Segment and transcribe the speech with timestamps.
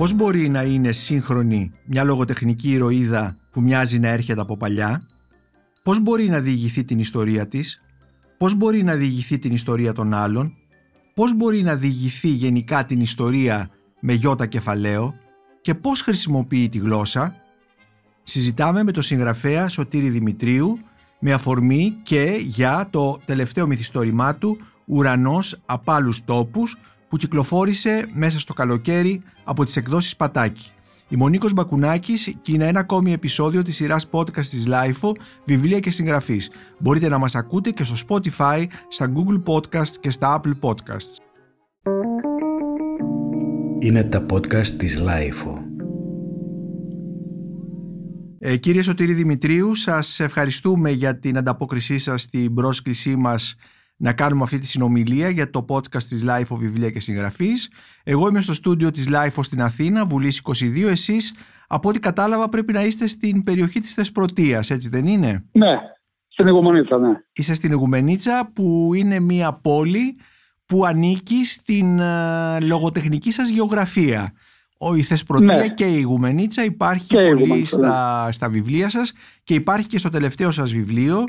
[0.00, 5.06] Πώς μπορεί να είναι σύγχρονη μια λογοτεχνική ηρωίδα που μοιάζει να έρχεται από παλιά,
[5.82, 7.82] πώς μπορεί να διηγηθεί την ιστορία της,
[8.36, 10.54] πώς μπορεί να διηγηθεί την ιστορία των άλλων,
[11.14, 15.14] πώς μπορεί να διηγηθεί γενικά την ιστορία με γιώτα κεφαλαίο;
[15.60, 17.34] Και πώς χρησιμοποιεί τη γλώσσα;
[18.22, 20.78] Συζητάμε με το συγγραφέα Σωτήρη Δημητρίου
[21.18, 26.76] με αφορμή και για το τελευταίο μυθιστόρημά του «Ουρανός από άλλους τόπους»
[27.10, 30.70] που κυκλοφόρησε μέσα στο καλοκαίρι από τις εκδόσεις Πατάκη.
[31.08, 35.12] Είμαι ο Νίκος Μπακουνάκης και είναι ένα ακόμη επεισόδιο της σειράς podcast της Lifeo,
[35.44, 36.50] βιβλία και συγγραφής.
[36.78, 41.16] Μπορείτε να μας ακούτε και στο Spotify, στα Google Podcasts και στα Apple Podcasts.
[43.78, 45.64] Είναι τα podcast της Lifeo.
[48.38, 53.56] Ε, κύριε Σωτήρη Δημητρίου, σας ευχαριστούμε για την ανταπόκρισή σας στην πρόσκλησή μας
[54.02, 57.70] να κάνουμε αυτή τη συνομιλία για το podcast της Life of Βιβλία και Συγγραφής.
[58.04, 60.88] Εγώ είμαι στο στούντιο της Life of στην Αθήνα, Βουλής 22.
[60.88, 61.34] Εσείς,
[61.68, 65.78] από ό,τι κατάλαβα, πρέπει να είστε στην περιοχή της Θεσπρωτείας, έτσι δεν είναι; Ναι,
[66.28, 67.08] στην Ιγουμενίτσα, ναι.
[67.32, 70.16] Είστε στην Ιγουμενίτσα που είναι μια πόλη
[70.66, 74.32] που ανήκει στην uh, λογοτεχνική σας γεωγραφία.
[74.78, 75.68] Ο, η Θεσπρωτεία ναι.
[75.68, 78.32] και η Ιγουμενίτσα υπάρχει και πολύ στα, ναι.
[78.32, 79.12] στα βιβλία σας
[79.44, 81.24] και υπάρχει και στο τελευταίο σας βιβλίο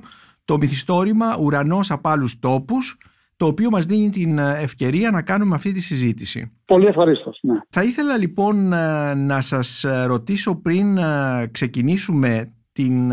[0.51, 2.97] το μυθιστόρημα «Ουρανός από άλλους τόπους»
[3.35, 6.51] το οποίο μας δίνει την ε, ευκαιρία να κάνουμε αυτή τη συζήτηση.
[6.65, 7.39] Πολύ ευχαρίστως.
[7.41, 7.53] Ναι.
[7.69, 10.97] Θα ήθελα λοιπόν ε, να σας ε, ρωτήσω πριν
[11.51, 13.11] ξεκινήσουμε την,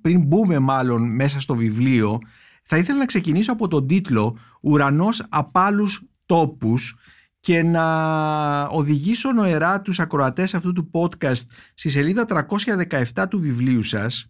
[0.00, 2.18] πριν μπούμε μάλλον μέσα στο βιβλίο
[2.62, 6.96] θα ήθελα να ξεκινήσω από τον τίτλο «Ουρανός από άλλους τόπους»
[7.40, 7.86] και να
[8.64, 11.42] οδηγήσω νοερά τους ακροατές αυτού του podcast
[11.74, 12.26] στη σελίδα
[13.14, 14.26] 317 του βιβλίου σας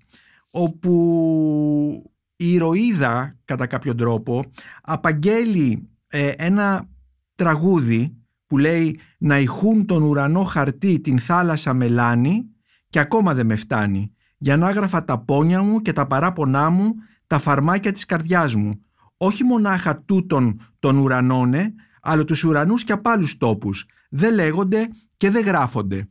[0.56, 4.44] όπου η ηρωίδα κατά κάποιο τρόπο
[4.82, 6.88] απαγγέλει ε, ένα
[7.34, 8.16] τραγούδι
[8.46, 12.44] που λέει «Να ηχούν τον ουρανό χαρτί την θάλασσα μελάνη
[12.88, 14.12] και ακόμα δεν με φτάνει.
[14.38, 16.94] Για να έγραφα τα πόνια μου και τα παράπονά μου
[17.26, 18.80] τα φαρμάκια της καρδιάς μου.
[19.16, 23.86] Όχι μονάχα τούτων των ουρανώνε αλλά τους ουρανούς και από άλλους τόπους.
[24.10, 26.08] Δεν λέγονται και δεν γράφονται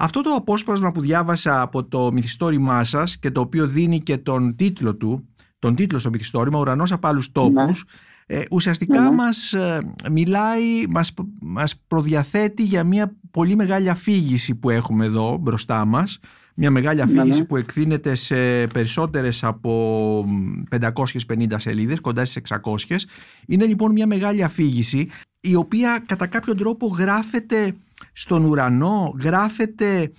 [0.00, 4.56] αυτό το απόσπασμα που διάβασα από το μυθιστόρημά σας και το οποίο δίνει και τον
[4.56, 5.28] τίτλο του,
[5.58, 7.84] τον τίτλο στο μυθιστόρημα «Ουρανός από άλλους τόπους»,
[8.26, 8.36] ναι.
[8.36, 9.10] ε, ουσιαστικά ναι.
[9.10, 15.84] μας ε, μιλάει, μας, μας προδιαθέτει για μια πολύ μεγάλη αφήγηση που έχουμε εδώ μπροστά
[15.84, 16.18] μας
[16.60, 20.24] μια μεγάλη ναι, αφήγηση που εκδίνεται σε περισσότερες από
[20.80, 22.42] 550 σελίδες, κοντά στις
[22.86, 22.96] 600.
[23.46, 25.08] Είναι λοιπόν μια μεγάλη αφήγηση
[25.40, 27.74] η οποία κατά κάποιο τρόπο γράφεται
[28.12, 30.12] στον ουρανό, γράφεται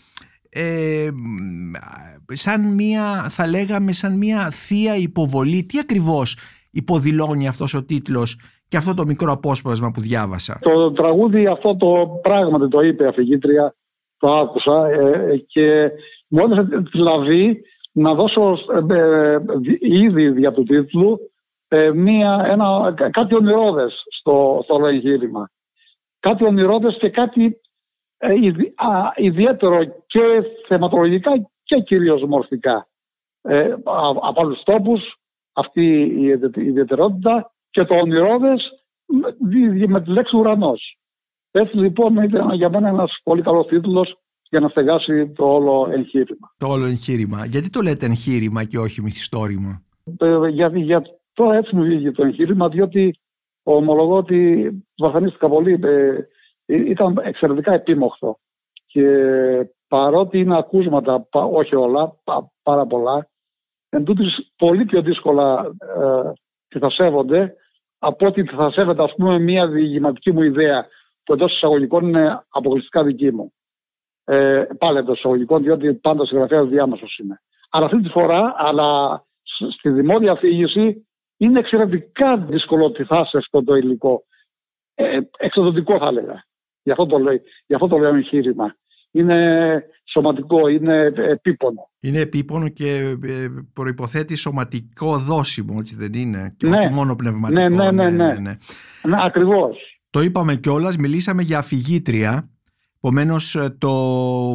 [0.50, 1.10] ε,
[2.26, 5.64] σαν μια, θα λέγαμε, σαν μια θεία υποβολή.
[5.64, 6.38] Τι ακριβώς
[6.72, 12.20] υποδηλώνει αυτός ο τίτλος και αυτό το μικρό απόσπασμα που διάβασα; Το τραγούδι αυτό το
[12.22, 13.76] πράγματι το είπε η αφηγήτρια,
[14.18, 15.92] το άκουσα ε, και
[16.28, 18.58] μου έδωσε δηλαδή να δώσω
[18.90, 19.38] ε,
[19.80, 21.20] ήδη δια του τίτλου
[21.94, 25.50] μια, ένα, κάτι ονειρόδες στο, στο εγχείρημα.
[26.20, 27.54] Κάτι ονειρόδες και κάτι ε,
[29.16, 30.20] ιδιαίτερο και
[30.68, 31.32] θεματολογικά
[31.64, 32.88] και κυρίως μορφικά.
[33.42, 33.76] Ε,
[34.22, 35.20] από άλλους τόπους
[35.54, 36.26] αυτή η
[36.56, 38.72] ιδιαιτερότητα και το ονειρόδες
[39.88, 41.00] με τη λέξη ουρανός.
[41.52, 44.20] Έτσι λοιπόν ήταν για μένα ένας πολύ καλός τίτλος
[44.50, 46.54] για να στεγάσει το όλο εγχείρημα.
[46.58, 47.46] Το όλο εγχείρημα.
[47.46, 49.84] Γιατί το λέτε εγχείρημα και όχι μυθιστόρημα;
[50.18, 51.02] Ε, γιατί για
[51.34, 53.20] το έτσι μου βγήκε το εγχείρημα, διότι
[53.64, 56.18] ομολογώ ότι βασανίστηκα πολύ ε,
[56.76, 58.40] ήταν εξαιρετικά επίμοχο.
[58.86, 59.06] Και
[59.88, 62.16] παρότι είναι ακούσματα, όχι όλα,
[62.64, 63.30] πάρα πολλά,
[63.90, 66.32] εν τούτης πολύ πιο δύσκολα ε,
[66.68, 67.56] και θα σέβονται
[68.00, 70.88] από ότι θα σέβεται ας πούμε μια διηγηματική μου ιδέα
[71.24, 73.54] που εντός εισαγωγικών είναι αποκλειστικά δική μου.
[74.24, 77.42] Ε, πάλι εντός εισαγωγικών, διότι πάντα συγγραφέα διάμεσος είναι.
[77.70, 79.24] Αλλά αυτή τη φορά, αλλά
[79.70, 81.08] στη δημόσια αφήγηση,
[81.38, 84.24] είναι εξαιρετικά δύσκολο ότι θα αυτό το υλικό.
[84.96, 86.48] Ε, εξοδοτικό θα έλεγα.
[86.90, 88.76] Γι' αυτό το, λέει, γι αυτό το λέω εγχείρημα.
[89.12, 91.90] Είναι σωματικό, είναι επίπονο.
[92.00, 96.78] Είναι επίπονο και ε, προϋποθέτει σωματικό δόσιμο, έτσι δεν είναι; Και ναι.
[96.78, 97.62] όχι μόνο πνευματικό.
[97.62, 98.10] Ναι, ναι, ναι.
[98.10, 98.34] ναι, ναι.
[98.34, 98.58] ναι.
[99.04, 99.78] ναι ακριβώς.
[100.10, 102.50] Το είπαμε κιόλας, μιλήσαμε για αφηγήτρια.
[102.98, 103.92] Επομένως, ε, το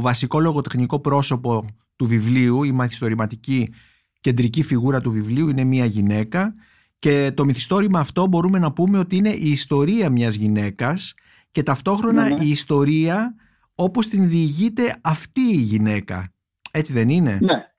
[0.00, 1.64] βασικό λογοτεχνικό πρόσωπο
[1.96, 3.72] του βιβλίου, η μαθηστορηματική
[4.20, 6.54] κεντρική φιγούρα του βιβλίου είναι μια γυναίκα
[6.98, 11.14] και το μυθιστόρημα αυτό μπορούμε να πούμε ότι είναι η ιστορία μιας γυναίκας
[11.54, 12.44] και ταυτόχρονα ναι, ναι.
[12.44, 13.34] η ιστορία
[13.74, 16.32] όπως την διηγείται αυτή η γυναίκα.
[16.72, 17.74] Έτσι δεν είναι; Ναι,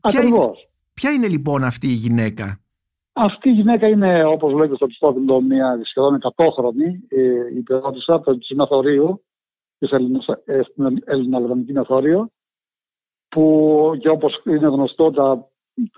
[0.00, 0.58] ποια ακριβώς.
[0.58, 2.60] Είναι, ποια είναι λοιπόν αυτή η γυναίκα;
[3.12, 8.44] Αυτή η γυναίκα είναι όπως λέγεται στο Αριστότελο μια σχεδόν 100χρονη ε, η ποιότητα του
[8.44, 9.24] Συναθορίου
[9.78, 12.30] στην Ελληνική Μεθόριο
[13.28, 15.50] που και όπως είναι γνωστό τα,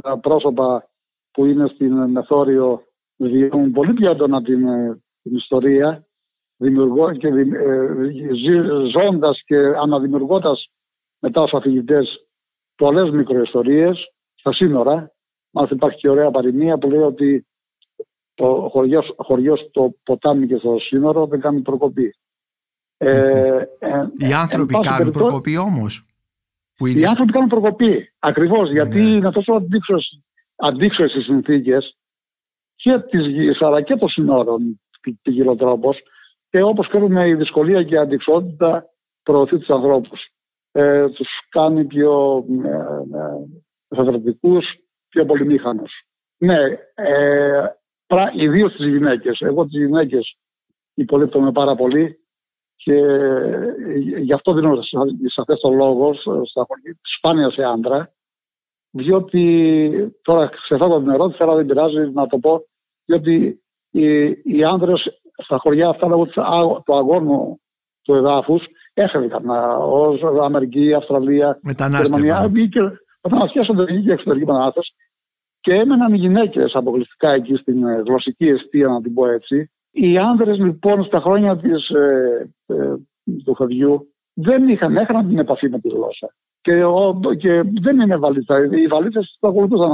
[0.02, 0.90] τα πρόσωπα
[1.30, 2.82] που είναι στην Μεθόριο
[3.16, 4.66] βιώνουν πολύ πιο έντονα την,
[5.22, 6.06] την ιστορία
[6.62, 7.44] δημιουργώ και, ε,
[8.88, 10.70] ζώντας και αναδημιουργώντας
[11.18, 12.26] μετά ως αφηγητές
[12.74, 15.12] πολλές μικροϊστορίες στα σύνορα.
[15.50, 17.46] Μάλιστα υπάρχει και ωραία παροιμία που λέει ότι
[18.34, 22.14] το χωριός, χωριός στο ποτάμι και στο σύνορο δεν κάνει προκοπή.
[22.96, 26.06] Ε, ε, Οι άνθρωποι κάνουν προκοπή όμως.
[26.76, 27.00] Που είναι...
[27.00, 28.12] Οι άνθρωποι κάνουν προκοπή.
[28.18, 29.10] Ακριβώς γιατί ναι.
[29.10, 29.66] είναι τόσο
[30.56, 31.96] αντίξωες οι συνθήκες
[32.74, 34.80] και της γης αλλά και των συνόρων
[35.56, 36.02] τρόπος
[36.52, 38.90] και όπως ξέρουμε η δυσκολία και η αντικσότητα
[39.22, 40.30] προωθεί τους ανθρώπους.
[40.72, 43.16] Ε, τους κάνει πιο ε,
[43.86, 44.34] ε
[45.08, 46.06] πιο πολυμήχανους.
[46.36, 46.58] Ναι,
[46.94, 47.66] ε,
[48.34, 49.40] ιδίως τις γυναίκες.
[49.40, 50.38] Εγώ τις γυναίκες
[50.94, 52.20] υπολείπτομαι πάρα πολύ
[52.76, 54.96] και ε, γι' αυτό δίνω σε
[55.36, 56.14] αυτές το λόγο,
[56.44, 56.66] στα
[57.02, 58.14] σπάνια σε άντρα,
[58.90, 62.66] διότι τώρα ξεφεύγω την ερώτηση, αλλά δεν πειράζει να το πω,
[63.04, 66.26] διότι οι, οι άνδρες στα χωριά αυτά λόγω
[66.84, 67.60] του αγώνου
[68.02, 69.44] του εδάφους έφευγαν
[69.80, 72.40] ως Αμερική, Αυστραλία, Γερμανία.
[73.22, 74.94] Μεταναστεύσαν την και εξωτερική μετανάστευση
[75.62, 79.70] και έμεναν οι γυναίκες αποκλειστικά εκεί στην ε, γλωσσική αιστεία, να την πω έτσι.
[79.90, 82.94] Οι άνδρες λοιπόν στα χρόνια της, ε, ε,
[83.44, 86.34] του χωριού δεν είχαν, έχαναν την επαφή με τη γλώσσα.
[86.60, 88.64] Και, ο, και δεν είναι βαλίτσα.
[88.64, 89.92] Οι βαλίτσες το ακολουθούσαν,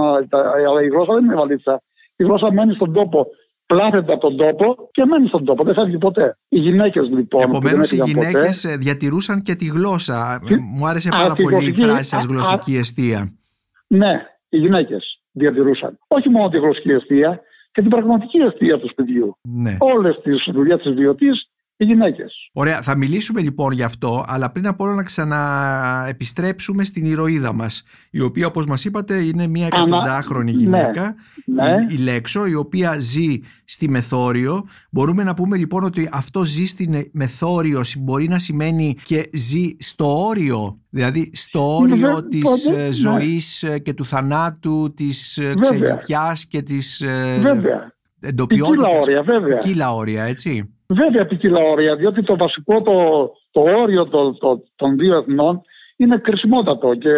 [0.66, 1.82] αλλά η γλώσσα δεν είναι βαλίτσα.
[2.16, 3.26] Η γλώσσα μένει στον τόπο
[3.68, 5.64] πλάθεται από τον τόπο και μένει στον τόπο.
[5.64, 6.38] Δεν φεύγει ποτέ.
[6.48, 7.42] Οι γυναίκες λοιπόν.
[7.42, 10.40] Επομένως, οι γυναίκες διατηρούσαν και τη γλώσσα.
[10.74, 13.32] Μου άρεσε πάρα πολύ η φράση σας γλωσσική αιστεία.
[13.86, 15.98] Ναι, οι γυναίκες διατηρούσαν.
[16.08, 17.40] Όχι μόνο τη γλωσσική αιστεία
[17.72, 19.38] και την πραγματική αιστεία του σπιτιού.
[19.42, 19.76] Ναι.
[19.78, 21.30] Όλες τις δουλειές της βιωτή
[21.80, 22.50] οι γυναίκες.
[22.52, 27.82] Ωραία, θα μιλήσουμε λοιπόν γι' αυτό, αλλά πριν από όλα να ξαναεπιστρέψουμε στην ηρωίδα μας,
[28.10, 31.14] η οποία όπως μας είπατε είναι μια εκατοντάχρονη ναι, γυναίκα,
[31.44, 31.86] ναι.
[31.90, 34.66] Η, η Λέξο, η οποία ζει στη Μεθόριο.
[34.90, 40.26] Μπορούμε να πούμε λοιπόν ότι αυτό ζει στη Μεθόριο μπορεί να σημαίνει και ζει στο
[40.26, 42.90] όριο, δηλαδή στο όριο ναι, της ναι.
[42.90, 47.04] ζωής και του θανάτου, της ξενιτιάς και της
[47.40, 47.96] Βέβαια.
[48.20, 48.98] Εντοπιότητας.
[49.00, 49.56] όρια, βέβαια.
[49.56, 50.74] Ποικίλα όρια, έτσι.
[50.86, 55.60] Βέβαια ποικίλα όρια, διότι το βασικό το, το όριο το, το, των δύο εθνών
[55.96, 57.10] είναι κρισιμότατο και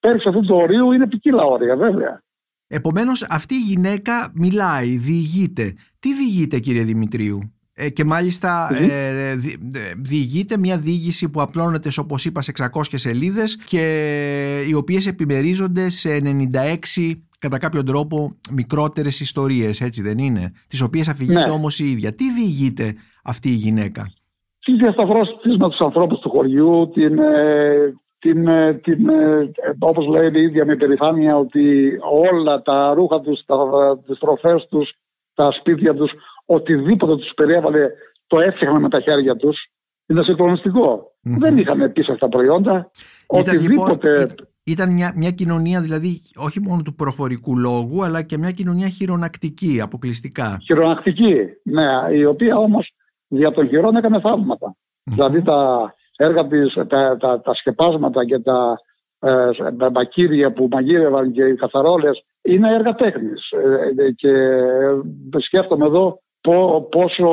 [0.00, 2.22] πέρυσι αυτού του ορίου είναι ποικίλα όρια, βέβαια.
[2.68, 5.74] Επομένως, αυτή η γυναίκα μιλάει, διηγείται.
[5.98, 9.34] Τι διηγείται, κύριε Δημητρίου, ε, και μάλιστα ε,
[9.96, 16.20] διηγείται μια διήγηση που απλώνεται, όπως είπα, σε 600 σελίδες και οι οποίες επιμερίζονται σε
[16.52, 21.50] 96 κατά κάποιο τρόπο μικρότερες ιστορίες, έτσι δεν είναι, τις οποίες αφηγείται ναι.
[21.50, 22.14] όμως η ίδια.
[22.14, 22.94] Τι διηγείται
[23.24, 24.12] αυτή η γυναίκα;
[24.64, 30.30] Τις διασταυρώσεις με τους ανθρώπους του χωριού, την, ε, την, ε, την, ε, όπως λέει
[30.34, 33.56] η ίδια με περηφάνεια ότι όλα τα ρούχα τους, τα,
[34.06, 34.94] τις τροφές τους,
[35.34, 36.12] τα σπίτια τους,
[36.44, 37.90] οτιδήποτε τους περιέβαλε
[38.26, 39.70] το έφτιαχναν με τα χέρια τους.
[40.06, 40.22] Είναι
[41.20, 42.90] Δεν είχαν πίσω αυτά τα προϊόντα.
[43.38, 44.34] Ήταν, λοιπόν, οτιδήποτε...
[44.66, 49.80] ήταν μια, μια κοινωνία δηλαδή όχι μόνο του προφορικού λόγου αλλά και μια κοινωνία χειρονακτική
[49.80, 50.58] αποκλειστικά.
[50.64, 52.92] Χειρονακτική, ναι, η οποία όμως
[53.28, 54.20] δια των χειρών έκανε
[55.02, 58.80] Δηλαδή τα έργα της, τα, τα, τα σκεπάσματα και τα,
[59.18, 63.50] ε, τα μπακύρια που μαγείρευαν και οι καθαρόλες είναι έργα τέχνης.
[63.50, 64.32] Ε, ε, και
[65.38, 66.20] σκέφτομαι εδώ
[66.90, 67.28] πόσο,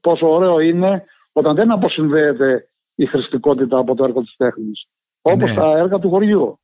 [0.00, 4.86] πόσο ωραίο είναι όταν δεν αποσυνδέεται η χρηστικότητα από το έργο της τέχνης.
[5.22, 5.54] Όπως ναι.
[5.54, 6.60] τα έργα του χωριού.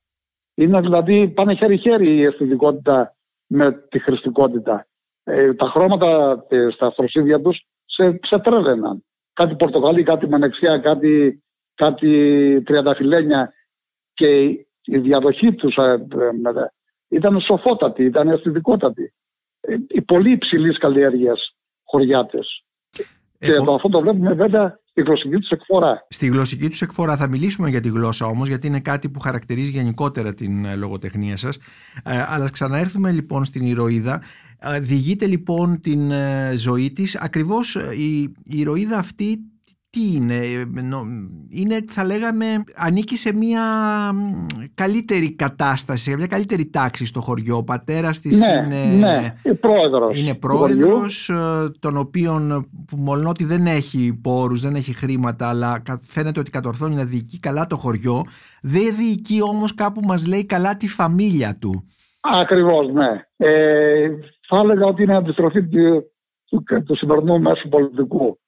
[0.58, 4.86] Είναι δηλαδή πάνε χέρι-χέρι η αισθητικότητα με τη χρηστικότητα.
[5.24, 9.04] Ε, τα χρώματα στα αυτοσύνδια τους σε, σε τρέλαιναν.
[9.32, 11.42] Κάτι πορτοκαλί, κάτι μανεξιά, κάτι,
[11.74, 13.52] κάτι τριανταφυλένια
[14.14, 14.40] και
[14.86, 16.66] η διαδοχή τους ε, ε,
[17.08, 19.14] ήταν σοφότατη, ήταν αισθητικότατη.
[19.60, 22.64] Ε, οι πολύ υψηλής καλλιέργειας χωριάτες.
[23.38, 26.06] Και το, αυτό το βλέπουμε βέβαια στη γλωσσική τους εκφορά.
[26.08, 29.70] Στη γλωσσική τους εκφορά θα μιλήσουμε για τη γλώσσα όμως, γιατί είναι κάτι που χαρακτηρίζει
[29.70, 31.56] γενικότερα την λογοτεχνία σας.
[32.04, 34.22] Ε, αλλά ξαναέρθουμε λοιπόν στην ηρωίδα.
[34.80, 39.38] Διηγείται λοιπόν την ε, ζωή της ακριβώς ε, η, η ηρωίδα αυτή
[39.96, 40.64] τι είναι, ε,
[41.48, 43.62] είναι θα λέγαμε ανήκει σε μια
[44.74, 47.56] καλύτερη κατάσταση, σε μια καλύτερη τάξη στο χωριό.
[47.56, 51.30] Ο πατέρας της ναι, είναι, ναι, πρόεδρος, είναι πρόεδρος
[51.78, 56.94] τον οποίον που μόλον ότι δεν έχει πόρους, δεν έχει χρήματα αλλά φαίνεται ότι κατορθώνει
[56.94, 58.24] να διοικεί καλά το χωριό
[58.62, 61.88] δεν διοικεί όμως κάπου μας λέει καλά τη φαμίλια του.
[62.20, 63.08] Ακριβώς, ναι.
[63.36, 64.08] Ε,
[64.48, 66.04] θα έλεγα ότι είναι αντιστροφή του,
[66.44, 68.38] του, του σημερινού μέσου πολιτικού,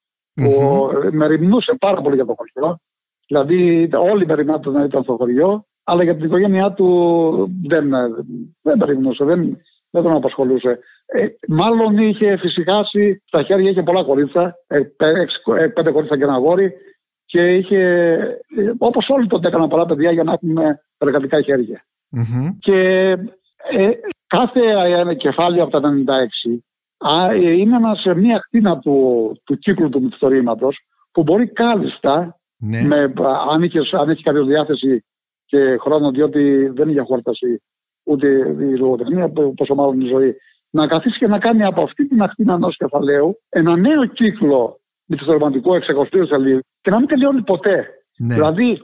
[0.43, 2.79] που με ρημνούσε πάρα πολύ για το χωριό.
[3.27, 7.89] Δηλαδή όλοι περιμένουν να ήταν στο χωριό, αλλά για την οικογένειά του δεν,
[8.61, 9.57] δεν περίμενωσε, δεν,
[9.89, 10.79] δεν τον απασχολούσε.
[11.05, 14.77] Ε, μάλλον είχε φυσικάσει στα χέρια, είχε πολλά κορίτσα, ε,
[15.57, 16.73] ε, πέντε κορίτσα και ένα γόρι
[17.25, 17.81] και είχε,
[18.57, 21.41] ε, όπως όλοι τότε έκαναν πολλά παιδιά για να έχουν εργατικά
[22.59, 23.09] Και
[23.71, 23.91] ε,
[24.27, 26.59] κάθε κεφάλαιο από τα 96
[27.41, 32.81] είναι ένας, μια κτίνα του, του κύκλου του μυθιστορήματος που μπορεί κάλλιστα, ναι.
[32.81, 33.13] με,
[33.49, 35.05] αν, είχε, αν έχει κάποιο διάθεση
[35.45, 37.61] και χρόνο, διότι δεν είχε χόρταση
[38.03, 38.27] ούτε
[38.59, 40.35] η λογοτεχνία, πόσο μάλλον η ζωή,
[40.69, 45.75] να καθίσει και να κάνει από αυτή την ακτίνα ενός κεφαλαίου ένα νέο κύκλο μυθιστορηματικό
[45.75, 47.87] εξεκοστήριο σελίδι και να μην τελειώνει ποτέ.
[48.17, 48.33] Ναι.
[48.33, 48.79] Δηλαδή,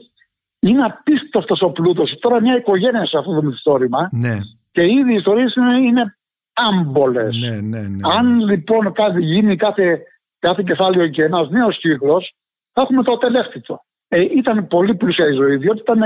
[0.58, 2.18] είναι απίστευτος ο πλούτος.
[2.18, 4.08] Τώρα μια οικογένεια σε αυτό το μυθιστόρημα.
[4.12, 4.38] Ναι.
[4.70, 6.16] Και ήδη οι ιστορίες είναι, είναι
[6.56, 7.36] άμπολες.
[7.36, 10.02] Ναι, ναι, ναι, Αν λοιπόν κάτι γίνει κάθε,
[10.38, 12.34] κάθε κεφάλαιο και ένας νέος κύκλος,
[12.72, 13.84] θα έχουμε το ατελεύτητο.
[14.08, 16.00] Ε, ήταν πολύ πλούσια η ζωή, διότι ήταν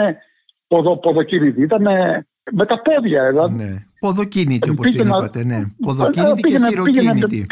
[0.67, 1.63] ποδο, ποδοκίνητη.
[1.63, 1.83] Ήταν
[2.53, 3.29] με τα πόδια.
[3.29, 3.55] Δηλαδή.
[3.55, 3.85] Ναι.
[4.01, 5.45] Ποδοκίνητη, όπως την είπατε.
[5.45, 5.65] Ναι.
[5.81, 7.47] Ποδοκίνητη και χειροκίνητη.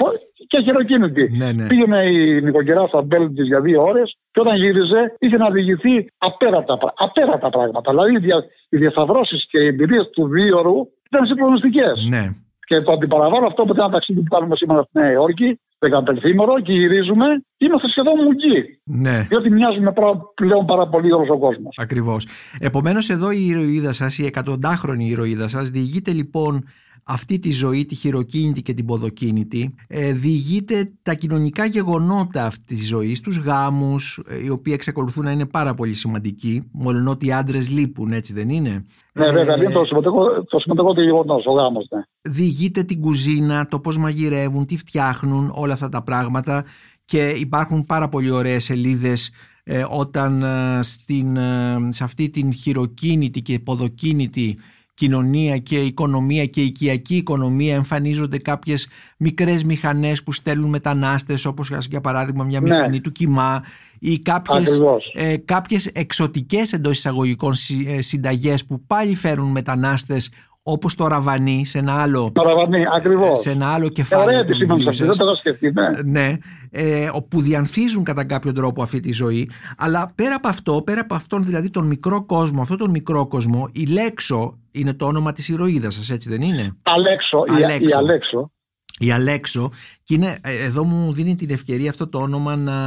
[0.47, 1.31] Και χειροκίνητη.
[1.37, 1.67] Ναι, ναι.
[1.67, 6.07] Πήγαινε η νοικοκυρά στα μπέλη της για δύο ώρες και όταν γύριζε είχε να διηγηθεί
[6.19, 7.90] απέρατα, απέρατα πράγματα.
[7.90, 12.07] Δηλαδή οι διασταυρώσεις και οι εμπειρίες του δύο ώρου ήταν συγκλονιστικές.
[12.09, 12.35] Ναι.
[12.68, 16.72] Και το αντιπαραβάλλω αυτό με ένα ταξίδι που κάνουμε σήμερα στη Νέα Υόρκη, δεκαπενθήμερο και
[16.72, 18.80] γυρίζουμε, είμαστε σχεδόν μουγγί.
[18.84, 19.26] Ναι.
[19.28, 19.92] Διότι μοιάζουμε
[20.34, 21.76] πλέον πάρα πολύ όλος ο κόσμος.
[21.78, 22.26] Ακριβώς.
[22.60, 26.64] Επομένως, εδώ η ηρωίδα σας, η εκατοντάχρονη ηρωίδα σας, διηγείται λοιπόν
[27.10, 32.87] αυτή τη ζωή, τη χειροκίνητη και την ποδοκίνητη, ε, διηγείται τα κοινωνικά γεγονότα αυτής της
[32.87, 37.32] ζωής, τους γάμους, ε, οι οποίοι εξακολουθούν να είναι πάρα πολύ σημαντικοί, μόνο ότι οι
[37.32, 38.84] άντρες λείπουν, έτσι δεν είναι;
[39.18, 41.87] Ναι, βέβαια, είναι το σημαντικό, το σημαντικό το γεγονός, ο γάμος.
[41.90, 42.02] Ναι.
[42.20, 46.64] Διηγείται την κουζίνα, το πώς μαγειρεύουν, τι φτιάχνουν, όλα αυτά τα πράγματα
[47.04, 49.30] και υπάρχουν πάρα πολύ ωραίες σελίδες
[49.64, 54.58] ε, όταν ε, στην, ε, σε αυτή την χειροκίνητη και ποδοκίνητη
[54.99, 62.00] κοινωνία και οικονομία και οικιακή οικονομία εμφανίζονται κάποιες μικρές μηχανές που στέλνουν μετανάστες όπως για
[62.00, 62.71] παράδειγμα μια ναι.
[62.71, 63.64] μηχανή του κοιμά
[63.99, 64.81] ή κάποιες,
[65.12, 67.52] ε, κάποιες εξωτικές εντός εισαγωγικών
[67.99, 70.31] συνταγές που πάλι φέρουν μετανάστες
[70.70, 73.38] όπως το ραβανί σε ένα άλλο, το ραβανί, ακριβώς.
[73.38, 74.26] Σε ένα άλλο κεφάλαιο.
[74.26, 75.72] Ωραία επισήμανση δεν το έχω σκεφτεί.
[75.72, 76.37] Ναι, ναι
[76.70, 79.50] ε, όπου διανθίζουν κατά κάποιο τρόπο αυτή τη ζωή.
[79.76, 83.68] Αλλά πέρα από αυτό, πέρα από αυτόν δηλαδή τον μικρό κόσμο, αυτόν τον μικρό κόσμο,
[83.72, 87.84] η Λέξο είναι το όνομα της ηρωίδας σας, έτσι δεν είναι; Αλέξο, Αλέξο.
[87.84, 88.52] Η, η Αλέξο.
[88.98, 89.70] Η Αλέξο.
[90.04, 92.80] Και είναι, ε, εδώ μου δίνει την ευκαιρία αυτό το όνομα να,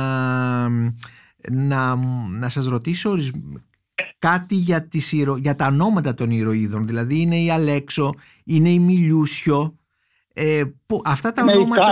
[1.52, 1.96] να,
[2.40, 3.16] να σας ρωτήσω
[4.22, 6.88] κάτι για, τις, για τα ονόματα των ηρωίδων.
[6.88, 8.14] Δηλαδή είναι η Αλέξο,
[8.44, 9.76] είναι η Μιλιούσιο.
[10.34, 11.86] Ε, που, αυτά τα ονόματα,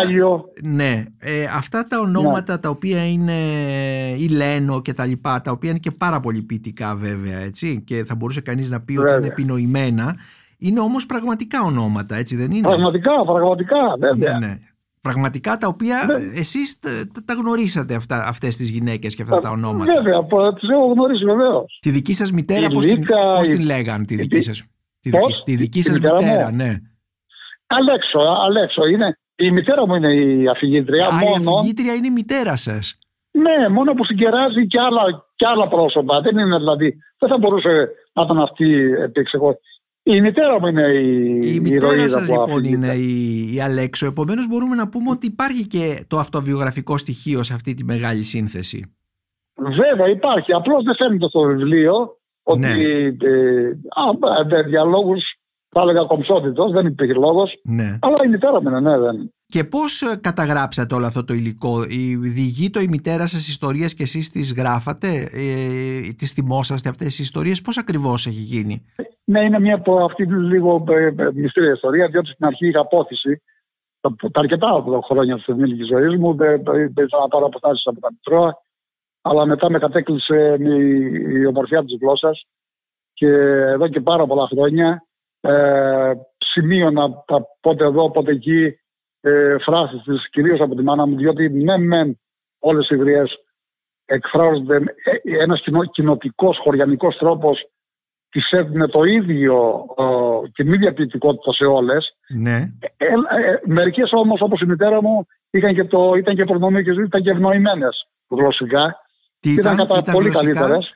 [0.63, 2.59] ναι, ε, αυτά τα ονόματα ναι.
[2.59, 3.33] τα οποία είναι
[4.17, 8.03] η Λένο και τα λοιπά, τα οποία είναι και πάρα πολύ ποιητικά βέβαια, έτσι, και
[8.03, 10.15] θα μπορούσε κανείς να πει ότι είναι επινοημένα,
[10.57, 14.39] είναι όμως πραγματικά ονόματα, έτσι δεν είναι; Πραγματικά, πραγματικά, βέβαια.
[14.39, 14.57] Ναι, ναι.
[15.01, 16.39] Πραγματικά τα οποία ναι.
[16.39, 16.77] εσείς
[17.25, 19.93] τα γνωρίσατε αυτά, αυτές τις γυναίκες και αυτά τα ονόματα.
[19.93, 21.77] Βέβαια, τις έχω γνωρίσει βεβαίως.
[21.81, 24.63] Τη δική σας μητέρα πώς, την, πώς την λέγαν, τη δική σας,
[24.99, 26.77] τη δική, τη δική σας μητέρα, ναι.
[27.67, 29.17] Αλέξο, Αλέξο είναι.
[29.35, 31.07] Η μητέρα μου είναι η αφηγήτρια.
[31.07, 31.51] Α, μόνο...
[31.51, 32.97] η αφηγήτρια είναι η μητέρα σας.
[33.31, 35.01] Ναι, μόνο που συγκεράζει και άλλα,
[35.35, 36.21] και άλλα πρόσωπα.
[36.21, 36.97] Δεν είναι δηλαδή.
[37.17, 39.59] Δεν θα μπορούσε να ήταν αυτή επεξεγώ.
[40.13, 44.05] Η μητέρα μου είναι η Η μητέρα σας λοιπόν είναι η, η Αλέξο.
[44.05, 48.93] Επομένως, μπορούμε να πούμε ότι υπάρχει και το αυτοβιογραφικό στοιχείο σε αυτή τη μεγάλη σύνθεση.
[49.55, 50.53] Βέβαια, υπάρχει.
[50.53, 52.59] Απλώς δεν φαίνεται στο βιβλίο ότι.
[52.59, 52.69] Ναι.
[52.69, 55.35] Ε, α, για λόγους,
[55.69, 57.59] θα έλεγα κομψότητος, δεν υπήρχε λόγος.
[57.63, 57.97] Ναι.
[58.01, 59.33] Αλλά η μητέρα μου είναι, ναι, δεν.
[59.45, 61.79] Και πώς ε, καταγράψατε όλο αυτό το υλικό,
[62.19, 67.61] Διηγεί η μητέρα σας ιστορίες και εσείς τις γράφατε, ε, τις θυμόσαστε αυτές τις ιστορίες,
[67.61, 68.85] πώς ακριβώς έχει γίνει;
[69.29, 72.79] Ναι, είναι μια από αυτή τη λίγο ε, ε, μυστήρια ιστορία, διότι στην αρχή είχα
[72.79, 73.41] απόθεση
[73.99, 76.35] τα, τα αρκετά χρόνια της ενήλικη ζωής μου.
[76.35, 78.57] Δεν ήθελα να πάρω αποστάσεις από τα Μητρώα,
[79.21, 81.09] αλλά μετά με κατέκλυσε η,
[81.39, 82.45] η ομορφιά της γλώσσας
[83.13, 85.05] και εδώ και πάρα πολλά χρόνια
[85.41, 88.79] ε, σημείωνα τα πότε εδώ, πότε εκεί
[89.21, 92.19] ε, φράσεις της, κυρίως από τη μάνα μου, διότι ναι μεν
[92.59, 93.43] όλες οι ιδρύες
[94.05, 97.69] εκφράζονται ε, ένας κοινο, κοινοτικός, χωριανικός τρόπος
[98.29, 99.85] τη έδινε το ίδιο,
[100.53, 102.17] την ίδια ποιητικότητα σε όλες.
[102.27, 102.71] Ναι.
[102.79, 106.81] Ε, ε, ε, Μερικές όμως, όπως η μητέρα μου, είχαν και το, ήταν και προνομίε
[106.81, 108.95] και ήταν και ευνοημένες γλωσσικά.
[109.39, 110.93] Τι ήταν, ήταν κατά πολύ καλύτερες.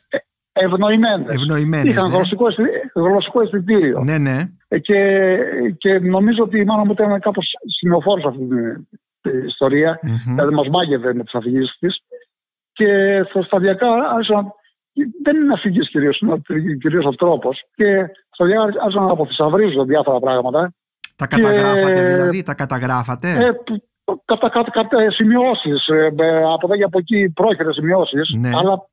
[0.54, 1.44] Ευνοημένες.
[1.84, 2.16] Είχαν ναι.
[2.16, 2.48] γλωσσικό,
[2.94, 4.04] γλωσσικό αισθητήριο.
[4.04, 4.44] Ναι, ναι.
[4.82, 5.38] Και,
[5.78, 8.48] και νομίζω ότι η μάνα μου ήταν κάπως σημειοφόρο σε αυτή
[9.22, 10.00] την ιστορία.
[10.04, 10.24] Mm-hmm.
[10.25, 12.04] Δηλαδή μας μάγευε με τις αφηγήσεις της.
[12.74, 14.56] Και σταδιακά άρχισα
[15.23, 16.41] δεν είναι αφηγής κυρίως, είναι
[16.81, 17.65] κυρίως ο τρόπος.
[17.75, 20.73] Και στο διάρκεια άρχισα να αποθυσαυρίζω διάφορα πράγματα.
[21.15, 22.03] Τα καταγράφατε και...
[22.03, 23.51] δηλαδή, τα καταγράφατε; Ε,
[24.25, 26.05] κατά, κατά, κατά σημειώσεις, ε,
[26.53, 28.50] από εδώ και από εκεί πρόχειρες σημειώσεις, ναι.
[28.53, 28.89] αλλά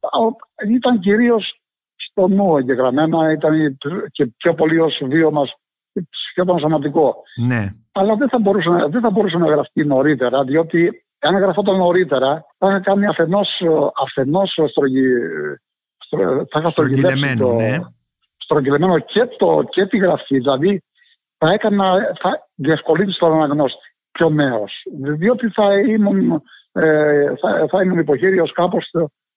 [0.68, 1.60] ήταν κυρίως
[1.96, 3.78] στο νου εγγεγραμμένα, ήταν
[4.10, 5.42] και πιο πολύ ως βίωμα
[6.10, 7.22] σχεδόν σωματικό.
[7.46, 7.74] Ναι.
[7.92, 12.68] Αλλά δεν θα, μπορούσε, δεν θα μπορούσε να γραφτεί νωρίτερα, διότι αν γραφόταν νωρίτερα, θα
[12.68, 13.62] είχα κάνει αφενός,
[14.02, 15.06] αφενός στρογγι,
[16.50, 17.78] θα είχα στρογγυλεμένο, το, ναι.
[18.36, 20.38] στρογγυλεμένο και, το, και τη γραφή.
[20.38, 20.82] Δηλαδή
[21.38, 24.82] θα έκανα, θα διευκολύνει τον αναγνώστη πιο νέος.
[25.00, 28.90] Διότι θα ήμουν, ε, θα, θα ήμουν υποχείριος κάπως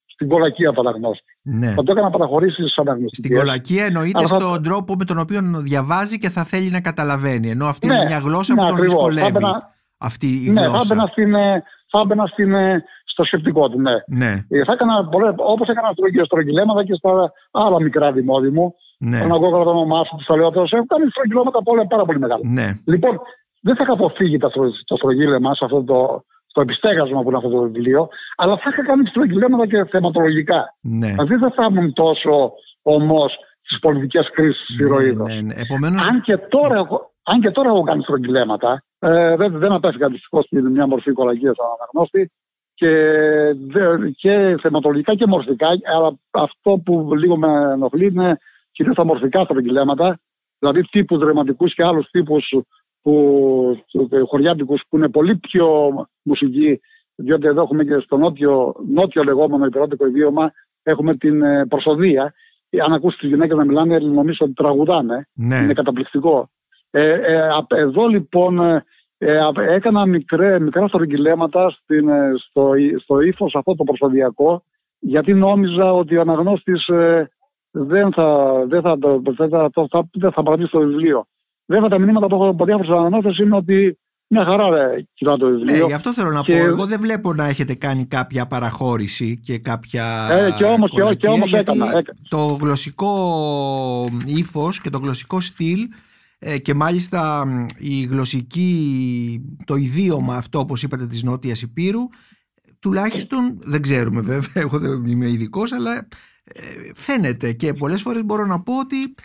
[0.06, 1.38] στην κολακία του αναγνώστη.
[1.42, 1.74] Ναι.
[1.74, 3.26] Θα το έκανα παραχωρήσεις στι αναγνωστικές.
[3.26, 4.40] Στην κολακία εννοείται θα...
[4.40, 7.50] στον τρόπο με τον οποίο διαβάζει και θα θέλει να καταλαβαίνει.
[7.50, 8.94] Ενώ αυτή ναι, είναι μια γλώσσα ναι, που τον ακριβώς.
[8.94, 9.32] δυσκολεύει.
[9.32, 9.72] Μπαινα...
[9.98, 10.86] Αυτή η ναι, γλώσσα.
[10.86, 13.82] Θα έμπαινα, στην, ε, θα έμπαινα στην, ε, στο σκεπτικό του.
[13.82, 13.92] Ναι.
[14.08, 14.46] ναι.
[14.50, 15.94] Ε, θα έκανα όπως έκανα
[16.24, 18.76] στρογγυλέματα και στα άλλα μικρά δημόδια μου.
[18.98, 19.20] Ναι.
[19.20, 20.30] Τον εγώ κρατώ το μάσο τους
[20.72, 22.42] Έχω κάνει στρογγυλέματα πάρα πολύ μεγάλα.
[22.44, 22.80] Ναι.
[22.86, 23.20] Λοιπόν,
[23.62, 27.62] δεν θα είχα αποφύγει το στρογγύλεμα σε αυτό το, στο επιστέγασμα που είναι αυτό το
[27.62, 30.76] βιβλίο, αλλά θα είχα κάνει στρογγυλέματα και θεματολογικά.
[30.82, 31.08] Ναι.
[31.08, 35.54] Δηλαδή δεν θα ήμουν τόσο ομός στις πολιτικές κρίσεις της ναι, ναι, ναι.
[35.54, 36.08] Επομένως...
[36.08, 36.88] αν, και τώρα,
[37.24, 41.54] αν και τώρα έχω κάνει στρογγυλέματα, ε, δεν, δεν απέφυγα δυστυχώς στην μια μορφή κολακία
[41.56, 42.32] σαν αναγνώστη
[42.74, 42.90] και,
[44.16, 48.38] και θεματολογικά και μορφικά, αλλά αυτό που λίγο με ενοχλεί είναι
[48.72, 50.20] κυρίως τα μορφικά στρογγυλέματα,
[50.60, 52.56] δηλαδή τύπους δραματικού και άλλους τύπους
[53.02, 53.84] που,
[54.28, 56.80] χωριάτικους που είναι πολύ πιο μουσική
[57.16, 60.52] διότι εδώ έχουμε και στο νότιο, νότιο λεγόμενο υπερώτικο ιδίωμα
[60.84, 62.34] έχουμε την ε, προσοδία
[62.84, 65.28] αν ακούσει τις γυναίκες να μιλάνε νομίζω ότι τραγουδάνε.
[65.34, 65.56] Ναι.
[65.56, 66.50] είναι καταπληκτικό.
[66.90, 68.84] Ε, ε, εδώ λοιπόν
[69.26, 74.64] ε, ε έκανα μικρέ, μικρά στρογγυλέματα στην, στο, στο ύφος αυτό το προσωδιακό
[75.00, 76.90] γιατί νόμιζα ότι ο αναγνώστης
[77.72, 81.28] δεν θα, δεν θα, δεν θα, θα, δεν θα παρατήσει το βιβλίο.
[81.66, 85.48] Βέβαια τα μηνύματα που έχω από διάφορους αναγνώστες είναι ότι μια χαρά ρε, κοιτά το
[85.48, 85.76] βιβλίο.
[85.76, 86.58] Ναι, γι' αυτό θέλω να και...
[86.58, 86.64] πω.
[86.64, 90.28] Εγώ δεν βλέπω να έχετε κάνει κάποια παραχώρηση και κάποια.
[90.32, 92.18] Ε, και όμως και, και όμως έκανα, έκανα.
[92.30, 93.10] Το γλωσσικό
[94.26, 95.88] ύφος και το γλωσσικό στυλ ε,
[96.62, 97.46] και μάλιστα
[97.78, 102.08] η γλωσσική, το ιδίωμα αυτό όπως είπατε της Νότιας Υπήρου
[102.84, 106.08] τουλάχιστον δεν ξέρουμε βέβαια, εγώ δεν είμαι ειδικός, αλλά
[106.44, 106.62] ε,
[106.94, 109.16] φαίνεται και πολλές φορές μπορώ να πω ότι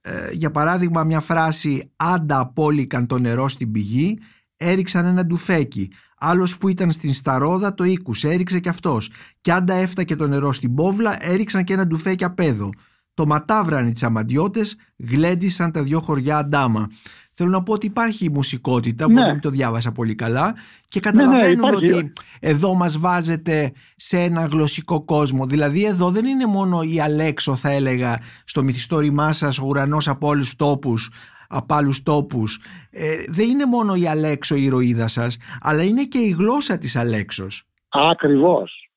[0.00, 4.18] ε, για παράδειγμα μια φράση «Άντα απόλυκαν το νερό στην πηγή»
[4.56, 5.90] έριξαν ένα ντουφέκι.
[6.18, 9.10] Άλλος που ήταν στην Σταρόδα το ήκουσε, έριξε και αυτός.
[9.40, 12.70] Κι άντα έφτακε το νερό στην πόβλα, έριξαν και ένα ντουφέκι απέδω.
[13.18, 16.90] Το ματάβραν οι τσαμαντιώτες, γλέντισαν τα δυο χωριά αντάμα.
[17.32, 19.12] Θέλω να πω ότι υπάρχει μουσικότητα, ναι.
[19.12, 20.54] μπορεί να το διάβασα πολύ καλά
[20.88, 25.46] και ναι, ναι, καταλαβαίνουμε ότι εδώ μας βάζετε σε ένα γλωσσικό κόσμο.
[25.46, 30.26] Δηλαδή εδώ δεν είναι μόνο η Αλέξο θα έλεγα στο μυθιστόρημά σας ο ουρανός από
[30.26, 31.10] όλους τους τόπους
[31.48, 32.60] από άλλους τόπους.
[32.90, 36.96] Ε, δεν είναι μόνο η Αλέξο η ηρωίδα σας, αλλά είναι και η γλώσσα της
[36.96, 37.66] Αλέξος.
[37.88, 38.87] Ακριβώς.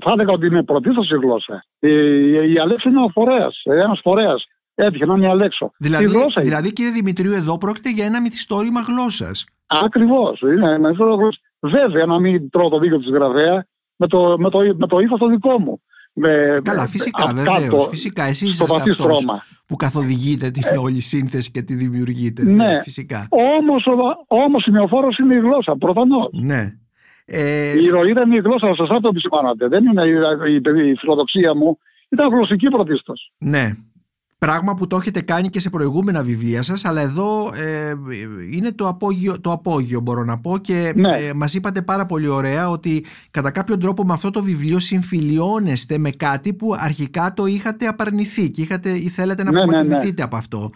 [0.00, 1.64] Θα έλεγα ότι είναι πρωτίστως η γλώσσα.
[1.78, 5.72] Η, η, η Αλέξο είναι ο φορέας, ένας φορέας έτυχε να είναι Αλέξο.
[5.78, 9.44] Δηλαδή, γλώσσα δηλαδή κύριε Δημητρίου, εδώ πρόκειται για ένα μυθιστόρημα γλώσσας.
[9.66, 10.40] Ακριβώς.
[10.40, 11.40] Είναι ένα γλώσσας.
[11.60, 15.18] Βέβαια, να μην τρώω το δίκιο της γραφέα με το, με το, με το ύφος
[15.18, 15.82] το δικό μου.
[16.12, 17.88] Με, Καλά, φυσικά, βεβαίως.
[17.88, 19.24] Φυσικά, εσείς είστε αυτός
[19.66, 22.42] που καθοδηγείτε την ε, όλη σύνθεση και τη δημιουργείτε.
[22.42, 23.26] Ναι, ναι φυσικά.
[23.58, 23.86] Όμως
[24.26, 26.28] όμως, σημειοφόρο είναι η γλώσσα, προφανώς.
[26.32, 26.74] Ναι.
[27.32, 27.78] Ε...
[27.78, 29.68] Η ηρωίδα είναι η γλώσσα, σωστά το επισημάνατε.
[29.68, 30.10] Δεν είναι η,
[30.52, 31.78] η, η φιλοδοξία μου.
[32.08, 33.32] Ήταν γλωσσική πρωτίστως.
[33.38, 33.76] Ναι.
[34.38, 37.92] Πράγμα που το έχετε κάνει και σε προηγούμενα βιβλία σας αλλά εδώ ε,
[38.52, 41.16] είναι το απόγειο, το απόγειο μπορώ να πω και ναι.
[41.16, 45.98] ε, μας είπατε πάρα πολύ ωραία ότι κατά κάποιο τρόπο με αυτό το βιβλίο συμφιλιώνεστε
[45.98, 50.22] με κάτι που αρχικά το είχατε απαρνηθεί και είχατε, ή θέλετε να ναι, ναι, ναι.
[50.22, 50.70] από αυτό.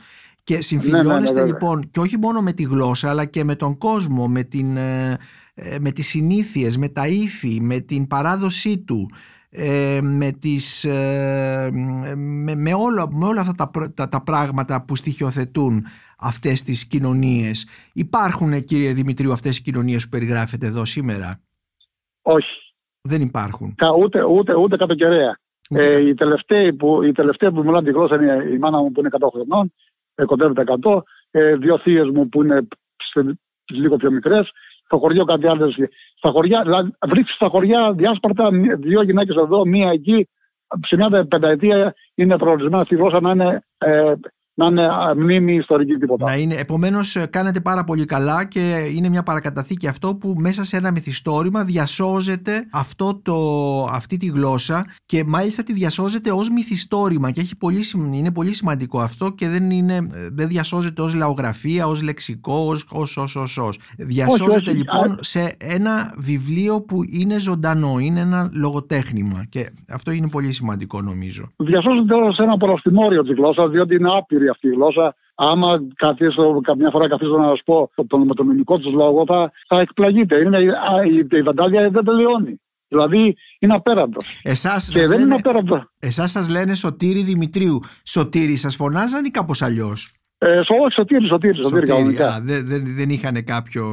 [0.44, 4.42] Και συμφιλιώνεστε λοιπόν και όχι μόνο με τη γλώσσα αλλά και με τον κόσμο, με,
[4.42, 5.16] την, ε, ε,
[5.80, 9.10] με τις συνήθειες, με τα ήθη, με την παράδοσή του
[9.56, 11.70] ε, με, τις, ε,
[12.56, 15.84] με, όλα, με όλα αυτά τα, τα, πράγματα που στοιχειοθετούν
[16.18, 17.66] αυτές τις κοινωνίες.
[17.92, 21.40] Υπάρχουν κύριε Δημητρίου αυτές οι κοινωνίες που περιγράφετε εδώ σήμερα;
[22.22, 22.74] Όχι.
[23.00, 23.74] Δεν υπάρχουν.
[23.74, 25.38] Κα, ούτε, ούτε, ούτε κατ' κεραία.
[25.68, 29.00] Ε, οι, τελευταίοι που, οι τελευταίοι που μιλάνε τη γλώσσα είναι η μάνα μου που
[29.00, 29.72] είναι 100 χρονών,
[30.14, 32.68] ε, κοντεύει τα 100, ε, δύο θείες μου που είναι
[33.72, 34.52] λίγο πιο μικρές,
[34.84, 35.70] στο χωριό κάτι άλλο.
[36.14, 40.28] Στα χωριά, δηλαδή, βρίσκει στα χωριά διάσπαρτα δύο γυναίκες εδώ, μία εκεί.
[40.86, 44.14] Σε μια πενταετία είναι προορισμένα στη γλώσσα να είναι ε,
[44.54, 46.24] να είναι μνήμη ιστορική τίποτα.
[46.24, 50.76] Να είναι, επομένως κάνετε πάρα πολύ καλά και είναι μια παρακαταθήκη αυτό που μέσα σε
[50.76, 53.34] ένα μυθιστόρημα διασώζεται αυτό το,
[53.84, 57.80] αυτή τη γλώσσα και μάλιστα τη διασώζεται ως μυθιστόρημα και έχει πολύ,
[58.12, 59.98] είναι πολύ σημαντικό αυτό και δεν, είναι,
[60.32, 63.78] δεν διασώζεται ως λαογραφία, ως λεξικό, ως ως ως ως, ως.
[63.98, 70.52] Διασώζεται λοιπόν σε ένα βιβλίο που είναι ζωντανό, είναι ένα λογοτέχνημα και αυτό είναι πολύ
[70.52, 71.48] σημαντικό νομίζω.
[71.56, 76.90] Διασώζεται σε ένα προστιμόριο της γλώσσας διότι είναι άπειρη αυτή η γλώσσα άμα καθίσω, καμιά
[76.90, 80.36] φορά καθίσω να σας πω τον, με τον ελληνικό τους λόγο, θα, θα εκπλαγείτε.
[80.36, 82.60] Είναι, η, η βαντάλια δεν τελειώνει.
[82.88, 84.40] Δηλαδή είναι απέραντος.
[84.42, 85.88] Εσάς και δεν λένε, είναι απέραντο.
[85.98, 87.80] Εσάς σας λένε Σωτήρη Δημητρίου.
[88.04, 92.40] Σωτήρη σας φωνάζαν ή κάπως αλλιώς; Ε, όχι, σωτήρι, σωτήρι, σωτήρι, κανονικά.
[92.42, 93.84] δεν, δεν, δεν είχαν κάποιο...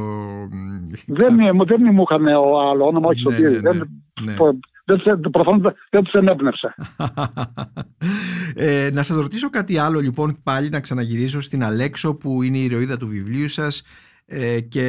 [1.06, 1.36] Δεν,
[1.66, 3.60] δεν μου είχαν άλλο όνομα, όχι ναι, σωτήρι.
[3.60, 3.84] Ναι, ναι,
[4.22, 4.34] ναι.
[4.84, 6.74] Δεν, προφανώς δεν τους ενέπνευσε.
[8.54, 12.64] ε, να σας ρωτήσω κάτι άλλο λοιπόν πάλι να ξαναγυρίσω στην Αλέξο που είναι η
[12.64, 13.82] ηρωίδα του βιβλίου σας
[14.26, 14.80] ε, και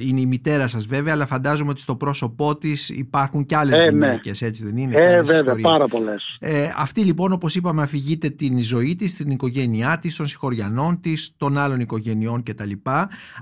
[0.00, 3.82] είναι η μητέρα σας βέβαια αλλά φαντάζομαι ότι στο πρόσωπό της υπάρχουν και άλλες ε,
[3.82, 3.90] ναι.
[3.90, 5.62] γυναίκες έτσι δεν είναι ε, βέβαια ιστορίες.
[5.62, 10.26] πάρα πολλές ε, αυτή λοιπόν όπως είπαμε αφηγείται την ζωή της την οικογένειά της, των
[10.26, 12.72] συγχωριανών της των άλλων οικογενειών κτλ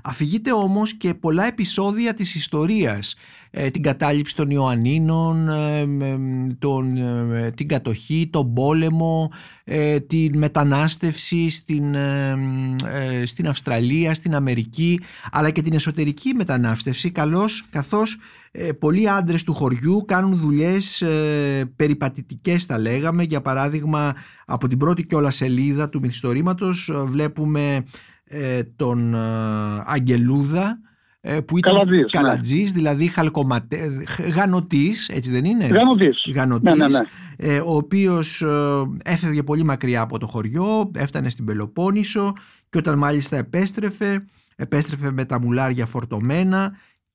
[0.03, 3.15] αφηγείται όμως και πολλά επεισόδια της ιστορίας
[3.55, 5.87] ε, την κατάληψη των Ιωαννίνων, ε,
[6.59, 6.97] τον,
[7.33, 9.31] ε, την κατοχή, τον πόλεμο,
[10.07, 11.95] την μετανάστευση στην,
[13.23, 14.92] στην Αυστραλία, στην Αμερική,
[15.31, 18.17] αλλά και την εσωτερική μετανάστευση, καλώς, καθώς
[18.79, 21.03] πολλοί άντρες του χωριού κάνουν δουλειές
[21.75, 24.13] περιπατητικές θα λέγαμε, για παράδειγμα
[24.45, 27.85] από την πρώτη κιόλα σελίδα του μυθιστορήματος βλέπουμε
[28.75, 29.15] τον
[29.85, 30.79] Αγγελούδα,
[31.25, 31.73] ε, που ήταν
[32.11, 32.77] καλατζής, ναι.
[32.77, 34.03] δηλαδή χαλκοματέ,
[34.35, 36.31] γανοτής, έτσι δεν είναι; Γανοτής.
[36.35, 37.05] Γανοτής ναι, ναι, ναι.
[37.37, 38.49] Ε, ο οποίος ε,
[39.03, 42.33] έφευγε πολύ μακριά από το χωριό, έφτανε στην Πελοπόννησο
[42.69, 44.25] και όταν μάλιστα επέστρεφε,
[44.55, 46.71] επέστρεφε με τα μουλάρια φορτωμένα,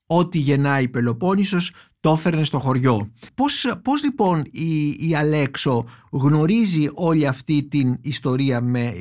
[0.06, 3.12] ό,τι γεννάει η Πελοπόννησος το έφερνε στο χωριό.
[3.34, 8.92] Πώς, πώς λοιπόν η, η Αλέξο γνωρίζει όλη αυτή την ιστορία με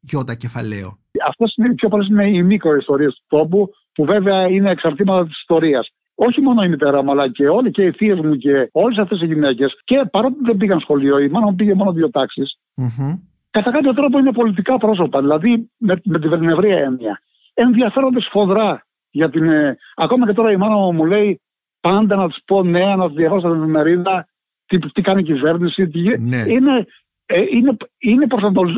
[0.00, 5.24] γιώτα κεφαλαίο; Αυτός είναι πιο πολλές είναι οι μικροϊστορίε του τόπου που βέβαια είναι εξαρτήματα
[5.24, 5.90] της ιστορίας.
[6.14, 9.22] Όχι μόνο η μητέρα μου, αλλά και όλοι και οι θείε μου και όλες αυτές
[9.22, 9.80] οι γυναίκες.
[9.84, 12.58] Και παρότι δεν πήγαν σχολείο, η μάνα μου πήγε μόνο δύο τάξεις.
[12.76, 13.18] Mm-hmm.
[13.50, 15.20] Κατά κάποιο τρόπο είναι πολιτικά πρόσωπα.
[15.20, 17.20] Δηλαδή με, με την ευρεία έννοια.
[17.54, 19.44] Ενδιαφέρονται σφοδρά για την.
[19.48, 21.40] Ε, ακόμα και τώρα η μάνα μου μου λέει
[21.80, 24.28] πάντα να τους πω ναι, να τους διαβάσω την εφημερίδα,
[24.66, 25.88] τι, τι κάνει η κυβέρνηση.
[25.88, 26.18] Τι...
[26.18, 26.44] Ναι.
[26.46, 26.86] Είναι,
[27.26, 28.26] ε, είναι, είναι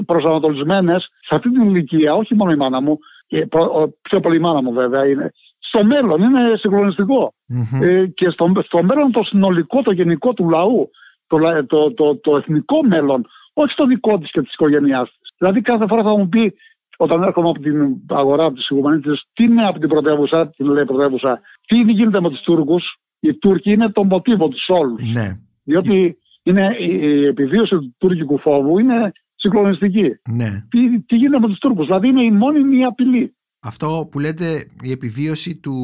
[0.07, 3.49] προσανατολισμένες σε αυτή την ηλικία, όχι μόνο η μάνα μου, και
[4.01, 7.35] πιο πολύ η μάνα μου βέβαια είναι, στο μέλλον, είναι συγκλονιστικό.
[7.49, 7.83] Mm-hmm.
[7.83, 10.91] Ε, και στο, στο μέλλον το συνολικό, το γενικό του λαού,
[11.27, 15.35] το, το, το, το εθνικό μέλλον, όχι το δικό της και της οικογένειάς της.
[15.39, 16.55] Δηλαδή κάθε φορά θα μου πει,
[16.97, 18.65] όταν έρχομαι από την αγορά τη
[19.01, 22.99] τη, τι είναι από την πρωτεύουσα, την λέει πρωτεύουσα, τι γίνεται με τους Τούρκους.
[23.21, 25.13] Οι Τούρκοι είναι το μοτίβο τους όλους.
[25.13, 25.39] Ναι.
[25.63, 30.11] Διότι είναι, η επιβίωση του τουρκικού φόβου είναι συγκλονιστική.
[30.31, 30.65] Ναι.
[30.69, 33.35] Τι, τι γίνεται με τους Τούρκους, δηλαδή είναι η μόνιμη απειλή.
[33.61, 35.77] Αυτό που λέτε η επιβίωση του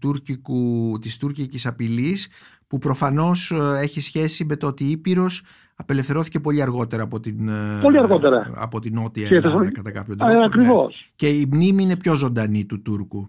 [0.00, 2.28] τουρκικού, της τουρκικής απειλής
[2.66, 5.42] που προφανώς ε, έχει σχέση με το ότι η Ήπειρος
[5.74, 8.50] απελευθερώθηκε πολύ αργότερα από την, ε, πολύ αργότερα.
[8.54, 10.32] Από την Νότια Ελλάδα κατά κάποιο τρόπο.
[10.32, 11.10] Ε, ακριβώς.
[11.16, 13.28] Και η μνήμη είναι πιο ζωντανή του Τούρκου.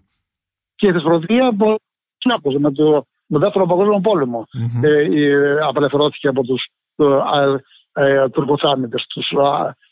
[0.74, 1.52] Και η Θεσπρωτεία
[2.58, 4.82] με το με δεύτερο παγκόσμιο πόλεμο mm-hmm.
[4.82, 6.68] ε, απελευθερώθηκε από τους
[7.92, 9.34] ε, τουρκοτσάμιδες, τους,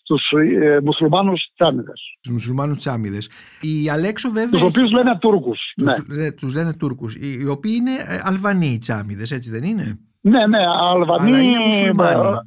[0.03, 2.19] τους ε, μουσουλμάνους τσάμιδες.
[2.21, 3.31] Τους μουσουλμάνους τσάμιδες.
[3.61, 4.51] Η Αλέξο βέβαια...
[4.51, 5.73] Τους οποίους λένε Τούρκους.
[5.77, 6.33] Τους, ναι.
[6.33, 7.15] τους λένε Τούρκους.
[7.15, 11.29] Οι, οι οποίοι είναι ε, Αλβανοί οι τσάμιδες, έτσι δεν είναι; Ναι, ναι, Αλβανοί...
[11.29, 12.27] Αλλά είναι μουσουλμάνοι.
[12.27, 12.41] Ε,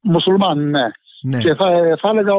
[0.00, 0.90] μουσουλμάνοι, ναι.
[1.22, 1.38] ναι.
[1.38, 2.34] Και θα, θα έλεγα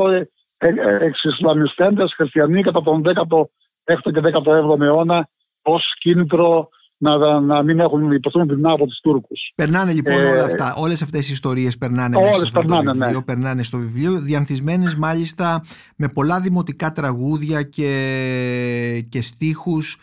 [1.01, 5.29] εξισλαμιστέντες χριστιανοί κατά τον 16ο και 17ο αιώνα
[5.61, 9.51] ως κίνητρο να, να μην έχουν υποστούν την από τους Τούρκους.
[9.55, 13.17] Περνάνε λοιπόν ε, όλα αυτά, όλες αυτές οι ιστορίες περνάνε όλες μέσα περνάνε, το βιβλίο,
[13.17, 13.23] ναι.
[13.23, 15.63] περνάνε στο βιβλίο, διανθισμένες μάλιστα
[15.95, 19.99] με πολλά δημοτικά τραγούδια και, και στίχους ε,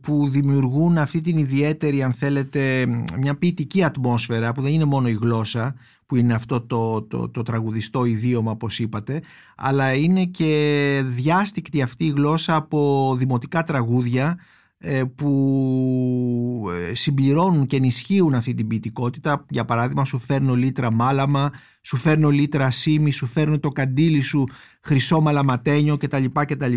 [0.00, 2.86] που δημιουργούν αυτή την ιδιαίτερη αν θέλετε
[3.18, 5.74] μια ποιητική ατμόσφαιρα που δεν είναι μόνο η γλώσσα
[6.06, 9.22] που είναι αυτό το, το, το τραγουδιστό ιδίωμα όπως είπατε
[9.56, 14.38] αλλά είναι και διάστηκτη αυτή η γλώσσα από δημοτικά τραγούδια
[14.80, 19.44] ε, που ε, συμπληρώνουν και ενισχύουν αυτή την ποιητικότητα.
[19.48, 24.46] Για παράδειγμα σου φέρνω λίτρα μάλαμα σου φέρνω λίτρα σίμι σου φέρνω το καντήλι σου
[24.80, 26.74] χρυσό μαλαματένιο κτλ κτλ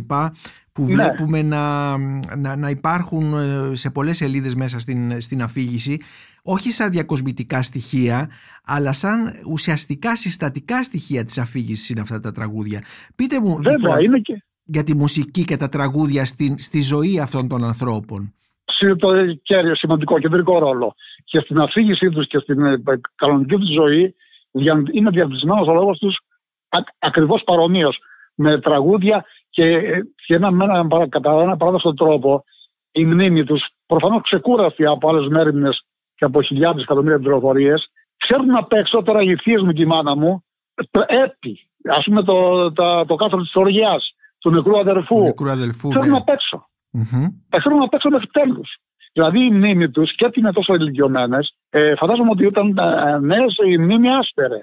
[0.72, 0.88] που ναι.
[0.92, 1.98] βλέπουμε να,
[2.38, 6.00] να, να, υπάρχουν ε, σε πολλές σελίδες μέσα στην, στην αφήγηση
[6.44, 8.30] όχι σαν διακοσμητικά στοιχεία,
[8.66, 12.84] αλλά σαν ουσιαστικά συστατικά στοιχεία της αφήγησης είναι αυτά τα τραγούδια.
[13.16, 17.20] Πείτε μου Βέβαια, λοιπόν, είναι και για τη μουσική και τα τραγούδια στη, στη ζωή
[17.20, 18.34] αυτών των ανθρώπων.
[18.66, 20.96] σε- το κέριο σημαντικό κεντρικό ρόλο.
[21.24, 22.82] Και στην αφήγησή τους και στην ε,
[23.16, 24.16] κανονική τους ζωή
[24.52, 26.22] δια- είναι διαπλησμένος ο λόγος τους
[26.70, 28.00] α, ακριβώς παρομοίως
[28.36, 32.44] με τραγούδια και, ε, και ένα, με ένα, παρα- κατά ένα παράδοξο τρόπο
[32.92, 35.86] η μνήμη τους προφανώς ξεκούραστη από άλλες μέρημνες
[36.16, 40.16] και από χιλιάδες εκατομμύρια πληροφορίες ξέρουν απ' έξω τώρα οι θείες μου και η μάνα
[40.16, 40.44] μου
[40.92, 45.50] το έπι, ας πούμε το, τα- το κάστρο της Οργιάς του νεκρού Του αδερφού νεκρού
[45.50, 45.90] αδελφού.
[45.90, 46.18] ξέρουν ναι.
[46.18, 47.26] απ' έξω Μμμ.
[47.50, 48.78] τα θέλουν απ' έξω μέχρι τέλους.
[49.14, 53.56] Δηλαδή η μνήμη τους και ότι είναι τόσο ηλικιωμένες, ε, φαντάζομαι ότι όταν ε, νέες
[53.66, 54.60] η μνήμη άσπερε.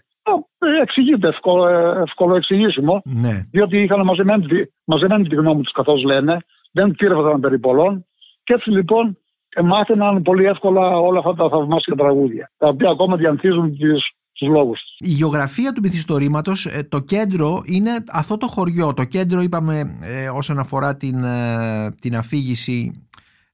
[0.58, 3.42] Ε, εξηγείται, εύκολο, ε, εύκολο εξηγήσιμο, Ναι.
[3.50, 6.36] διότι είχαν μαζεμένη, τη- μαζεμένη τη γνώμη τους, καθώς λένε,
[6.72, 8.06] δεν πήρευαν περί πολλών,
[8.44, 13.16] και έτσι λοιπόν ε, μάθαιναν πολύ εύκολα όλα αυτά τα θαυμάσια τραγούδια, τα οποία ακόμα
[13.16, 14.94] διανθίζουν τις, τους λόγους τους.
[14.98, 18.94] Η γεωγραφία του μυθιστορήματος, ε, το κέντρο είναι αυτό το χωριό.
[18.94, 23.06] Το κέντρο είπαμε ε, όσον αφορά την, ε, την αφήγηση,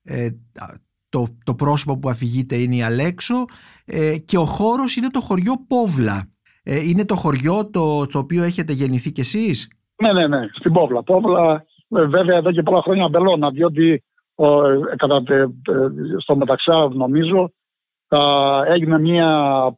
[0.02, 0.28] ε,
[1.08, 3.34] το, το πρόσωπο που αφηγείται είναι η Αλέξο
[3.84, 6.28] ε, και ο χώρος είναι το χωριό Πόβλα.
[6.66, 9.68] Ε, είναι το χωριό το, το οποίο έχετε γεννηθεί κι εσείς;
[10.02, 11.02] Ναι, ναι, ναι, στην Πόβλα.
[11.02, 16.36] Πόβλα, ε, βέβαια, εδώ και πολλά χρόνια μπελώνα, διότι ο, ε, κατά, τε- ε, στο
[16.36, 17.52] μεταξά, νομίζω,
[18.08, 19.28] τα, έγινε μια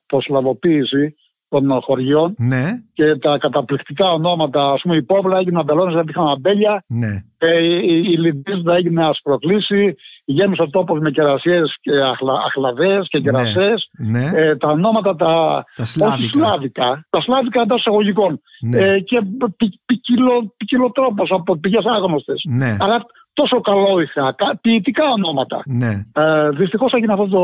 [0.07, 1.15] προσλαβοποίηση
[1.61, 6.29] των χωριών Ναι, και τα καταπληκτικά ονόματα, ας πούμε, η Πόβλα έγινε αμπελώνες, γιατί είχαν
[6.29, 11.91] αμπέλια, ναι, ε, η, η, η Λιντίζα έγινε ασπροκλήση, γέμισε ο τόπος με κερασιές και
[12.01, 13.25] αχλα, αχλαδές και Ναι.
[13.25, 13.89] κερασές.
[13.99, 15.27] ναι, Ε, τα ονόματα τα,
[15.77, 16.29] τα όχι σλάβικα.
[16.39, 19.21] σλάβικα, τα σλάβικα εντός εισαγωγικών Ναι, ε, και
[19.57, 22.43] ποι- ποικιλο, ποικιλοτρόπος από πηγές άγνωστες.
[22.49, 25.63] ναι, Αλλά τόσο καλόηχα, κα- ποιητικά ονόματα.
[25.67, 26.03] ναι.
[26.15, 27.39] Ε, δυστυχώς έγινε αυτό το,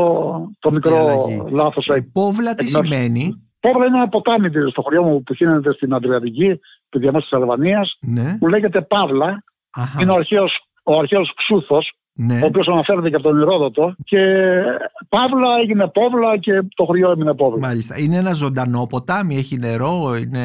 [0.59, 1.43] το Αυτή η μικρό αλλαγή.
[1.51, 1.87] λάθος.
[1.87, 5.73] Ε, Πόβλα τι εκ μέρους- σημαίνει; Πόβλα είναι ένα ποτάμι στο χωριό μου που χύνεται
[5.73, 9.43] στην Αδριατική, του διαμέσου της Αλβανίας, Ναι, που λέγεται Παύλα.
[9.69, 12.39] αχα, Είναι ο αρχαίος, ο αρχαίος Ξούθος, ναι.
[12.43, 13.95] ο οποίος αναφέρεται και από τον Ηρόδοτο.
[14.03, 14.19] Και
[15.09, 17.59] Παύλα έγινε Πόβλα και το χωριό έμεινε Πόβλα.
[17.67, 17.99] Μάλιστα.
[17.99, 20.39] Είναι ένα ζωντανό ποτάμι, έχει νερό, είναι...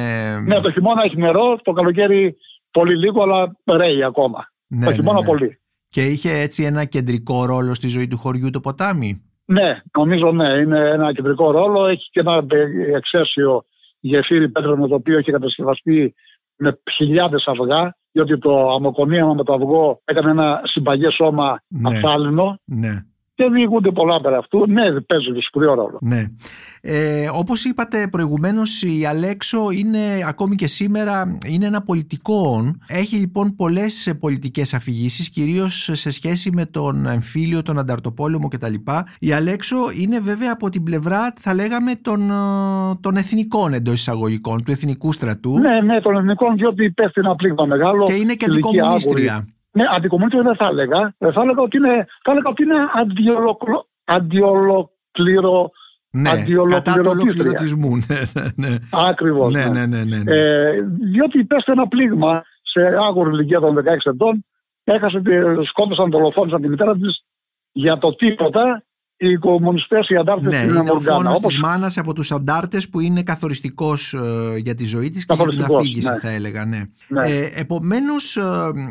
[0.44, 2.36] Ναι, το χειμώνα έχει νερό, το καλοκαίρι
[2.70, 4.48] πολύ λίγο, αλλά ρέει ακόμα.
[4.66, 5.26] Ναι, το ναι, χειμώνα ναι.
[5.26, 5.60] πολύ.
[5.88, 10.48] Και είχε έτσι ένα κεντρικό ρόλο στη ζωή του χωριού το ποτάμι; Ναι, νομίζω ναι,
[10.48, 11.86] είναι ένα κεντρικό ρόλο.
[11.86, 13.64] Έχει και ένα ε, εξαίσιο
[14.00, 16.14] γεφύρι πέτρινο το οποίο έχει κατασκευαστεί
[16.56, 21.88] με χιλιάδες αυγά, διότι το αμοκονίαμα με το αυγό έκανε ένα συμπαγές σώμα Ναι.
[21.88, 23.04] αφθάλινο Ναι,
[23.38, 24.64] και διηγούνται πολλά πέρα αυτού.
[24.68, 25.98] Ναι, παίζει σπουδαίο ρόλο.
[26.00, 26.24] ναι.
[26.80, 32.80] Ε, όπως είπατε προηγουμένως η Αλέξο είναι ακόμη και σήμερα είναι ένα πολιτικό όν.
[32.88, 38.74] Έχει λοιπόν πολλές ε, πολιτικές αφηγήσεις κυρίως σε σχέση με τον εμφύλιο, τον ανταρτοπόλεμο κτλ.
[39.18, 42.34] Η Αλέξο είναι βέβαια από την πλευρά θα λέγαμε των, ε,
[43.00, 47.64] των εθνικών εντός εισαγωγικών, του εθνικού στρατού Ναι, ναι, των ελληνικών, διότι υπέστη ένα πλήγμα
[47.64, 48.04] μεγάλο.
[48.04, 49.46] και είναι και ηλικία αντικομουνίστρια.
[49.82, 49.90] Άγουρη.
[49.90, 51.14] Ναι, αντικομmunistρια δεν θα έλεγα.
[51.18, 55.70] Ε, Θα έλεγα ότι είναι, θα έλεγα ότι είναι αντιολοκληρο, αντιολοκληρο,
[56.10, 56.94] Ναι, Αντιολοκληρωτήτρια.
[56.96, 57.96] κατά του ολοκληρωτισμού.
[57.96, 58.76] Ναι, ναι, ναι.
[59.08, 59.52] Ακριβώς.
[59.52, 59.86] Ναι, ναι.
[59.86, 60.34] ναι, ναι, ναι, ναι.
[60.36, 60.80] Ε,
[61.12, 64.44] διότι υπέστη ένα πλήγμα σε άγορη ηλικία των 16 ετών,
[64.84, 67.24] έχασε, τη- σκότωσαν, δολοφόνησαν τη μητέρα της
[67.72, 68.82] για το τίποτα
[69.18, 71.16] οι κομμουνιστές, οι αντάρτες Ναι, στην είναι ο Μοργάνα.
[71.16, 75.26] φόνος Όπως της μάνας από τους αντάρτες που είναι καθοριστικός ε, για τη ζωή της
[75.26, 76.18] και για την Καθοριστικός, αφήγηση ναι.
[76.18, 76.82] θα έλεγα, ναι.
[77.08, 77.26] Ναι.
[77.26, 78.42] Ε, επομένως ε,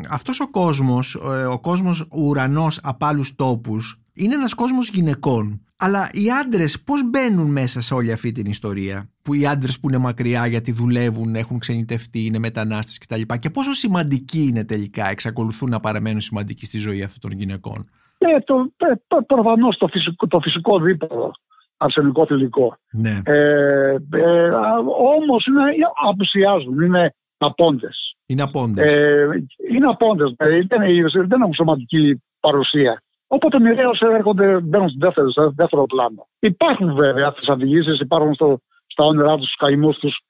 [0.08, 5.60] αυτός ο κόσμος, ε, ο κόσμος ουρανός απ' άλλους τόπους, είναι ένας κόσμος γυναικών.
[5.80, 9.88] Αλλά οι άντρες πώς μπαίνουν μέσα σε όλη αυτή την ιστορία, που οι άντρες που
[9.88, 13.20] είναι μακριά γιατί δουλεύουν, έχουν ξενιτευτεί, είναι μετανάστες κτλ.
[13.38, 17.88] Και πόσο σημαντικοί είναι τελικά, εξακολουθούν να παραμένουν σημαντικοί στη ζωή αυτών των γυναικών.
[18.18, 21.32] Ε, το, ε, π- προφανώς το φυσικό, το φυσικό δίπολο
[21.76, 22.76] αρσενικό θηλυκό.
[22.92, 24.78] Ναι, Ε, ε, α,
[25.18, 25.62] όμως είναι,
[26.08, 28.16] απουσιάζουν, είναι απόντες.
[28.26, 28.92] είναι απόντες.
[28.96, 29.28] Ε,
[29.70, 33.02] είναι απόντες, δηλαδή δεν, δεν έχουν σωματική παρουσία.
[33.26, 36.28] Οπότε μοιραίως έρχονται, μπαίνουν στο δεύτερο, στο δεύτερο πλάνο.
[36.38, 40.20] Υπάρχουν βέβαια τι αφηγήσει, υπάρχουν στο, στα όνειρά τους, στους καημούς τους.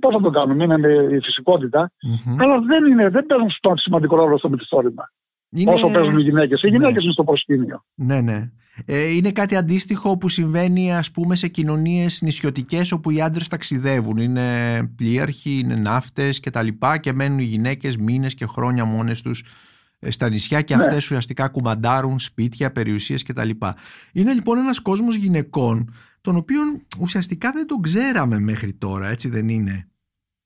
[0.00, 1.90] Πώς θα το κάνουμε, είναι με η φυσικότητα.
[2.02, 2.40] Μμμ.
[2.42, 5.10] Αλλά δεν, είναι, δεν παίζουν στο σημαντικό ρόλο στο μυθιστόρημα.
[5.52, 6.62] Είναι- Όσο παίζουν οι γυναίκες.
[6.62, 6.76] Οι Ναι.
[6.76, 7.84] γυναίκες είναι στο προσκήνιο.
[7.94, 8.50] Ναι, ναι.
[8.84, 14.16] Ε, είναι κάτι αντίστοιχο που συμβαίνει ας πούμε σε κοινωνίες νησιωτικές όπου οι άντρες ταξιδεύουν.
[14.16, 14.46] Είναι
[14.96, 19.44] πλοίαρχοι, είναι ναύτες και τα λοιπά και μένουν οι γυναίκες μήνες και χρόνια μόνες τους
[19.98, 20.82] ε, στα νησιά και Ναι.
[20.82, 23.76] αυτές ουσιαστικά κουμαντάρουν σπίτια, περιουσίες και τα λοιπά.
[24.12, 29.48] Είναι λοιπόν ένας κόσμος γυναικών τον οποίον ουσιαστικά δεν τον ξέραμε μέχρι τώρα, έτσι δεν
[29.48, 29.88] είναι;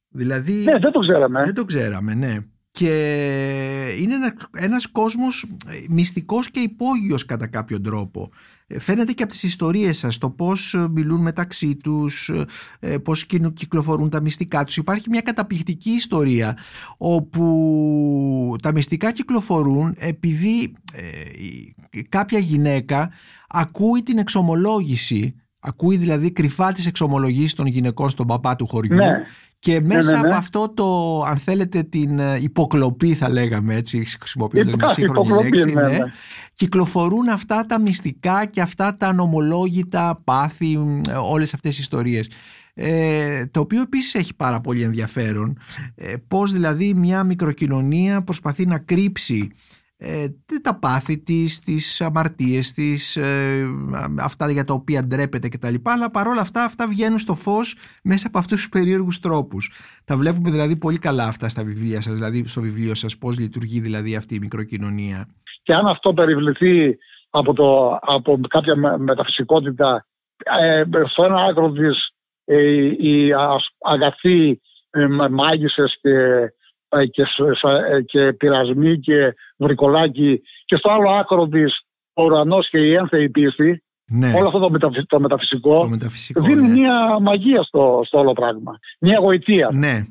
[0.09, 1.43] Δηλαδή Ναι, δεν το ξέραμε.
[1.45, 2.37] δεν το ξέραμε, ναι.
[2.77, 5.45] Και είναι ένα, ένας κόσμος
[5.89, 8.31] μυστικός και υπόγειος κατά κάποιον τρόπο.
[8.79, 12.31] Φαίνεται και από τις ιστορίες σας το πώς μιλούν μεταξύ τους,
[13.03, 14.77] πώς κυκλοφορούν τα μυστικά τους.
[14.77, 16.59] Υπάρχει μια καταπληκτική ιστορία
[16.97, 20.73] όπου τα μυστικά κυκλοφορούν επειδή
[22.09, 23.11] κάποια γυναίκα
[23.49, 25.35] ακούει την εξομολόγηση
[25.67, 29.23] Ακούει δηλαδή κρυφά τις εξομολογήσεις των γυναικών στον παπά του χωριού ναι.
[29.67, 30.29] Και Ναι, μέσα ναι, ναι.
[30.29, 35.27] από αυτό το, αν θέλετε, την ε, υποκλοπή θα λέγαμε έτσι, χρησιμοποιώντας μια Υπάρχει σύγχρονη
[35.27, 36.13] υποκλοπή, λέξη, ναι, ναι, ναι.
[36.53, 42.29] κυκλοφορούν αυτά τα μυστικά και αυτά τα νομολόγητα πάθη, ε, όλες αυτές οι ιστορίες.
[42.75, 45.59] Ε, το οποίο επίσης έχει πάρα πολύ ενδιαφέρον
[45.95, 49.51] ε, πώς δηλαδή μια μικροκοινωνία προσπαθεί να κρύψει
[49.99, 50.27] ε,
[50.63, 53.67] τα πάθη της, τις αμαρτίες της, ε,
[54.21, 55.75] αυτά για τα οποία ντρέπεται κτλ.
[55.83, 59.73] Αλλά παρόλα αυτά αυτά βγαίνουν στο φως μέσα από αυτούς τους περίεργους τρόπους.
[60.05, 63.81] Τα βλέπουμε δηλαδή πολύ καλά αυτά στα βιβλία σας, δηλαδή στο βιβλίο σας πώς λειτουργεί
[63.81, 65.29] δηλαδή αυτή η μικροκοινωνία.
[65.63, 66.97] Και αν αυτό περιβληθεί
[67.31, 70.07] από, το, από κάποια με- μεταφυσικότητα
[70.61, 72.11] ε, στο ένα άκρο της
[72.45, 72.61] ε,
[72.99, 76.55] οι ας- αγαθοί ε, μα- μάγισσες και, ε,
[77.13, 81.83] και, σ- σα- ε, και πειρασμοί και βρικολάκι και στο άλλο άκρο της
[82.15, 86.43] ο ουρανός και η ένθεη πίστη Ναι, όλο αυτό το, μεταφυ- το μεταφυσικό το μεταφυσικό.
[86.43, 86.69] δίνει ναι.
[86.69, 88.79] μια μαγεία στο, στο όλο πράγμα.
[89.01, 89.71] Μια γοητεία.
[89.73, 90.05] Ναι.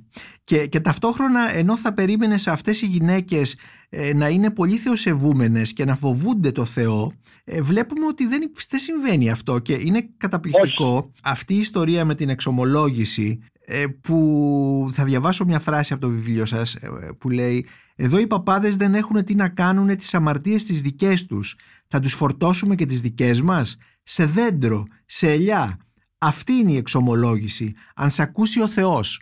[0.43, 3.57] Και, και ταυτόχρονα ενώ θα περίμενε σε αυτές οι γυναίκες
[3.89, 7.11] ε, να είναι πολύ θεοσεβούμενες και να φοβούνται το Θεό
[7.43, 12.29] ε, βλέπουμε ότι δεν, δεν συμβαίνει αυτό και είναι καταπληκτικό αυτή η ιστορία με την
[12.29, 13.54] εξομολόγηση ε,
[14.01, 18.75] που θα διαβάσω μια φράση από το βιβλίο σας ε, που λέει «Εδώ οι παπάδες
[18.75, 21.55] δεν έχουν τι να κάνουν τις αμαρτίες τις δικές τους.
[21.87, 25.77] Θα τους φορτώσουμε και τις δικές μας σε δέντρο, σε ελιά.
[26.17, 27.73] Αυτή είναι η εξομολόγηση.
[27.95, 29.19] Αν σ' ακούσει ο Θεός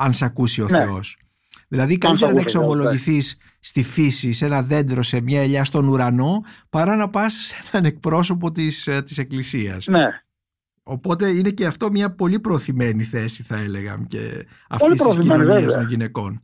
[0.00, 0.78] αν σε ακούσει ο Ναι.
[0.78, 1.18] Θεός.
[1.68, 5.42] Δηλαδή καλύτερα σ' να ακούσει ο Θεός, εξομολογηθείς στη φύση, σε ένα δέντρο, σε μια
[5.42, 9.86] ελιά στον ουρανό, παρά να πας σε έναν εκπρόσωπο της, ε, της Εκκλησίας.
[9.86, 10.04] Ναι.
[10.82, 15.40] Οπότε είναι και αυτό μια πολύ προωθημένη θέση θα έλεγα και αυτής Πολύ της προωθημένη,
[15.40, 15.78] κοινωνίας βέβαια.
[15.78, 16.42] των γυναικών.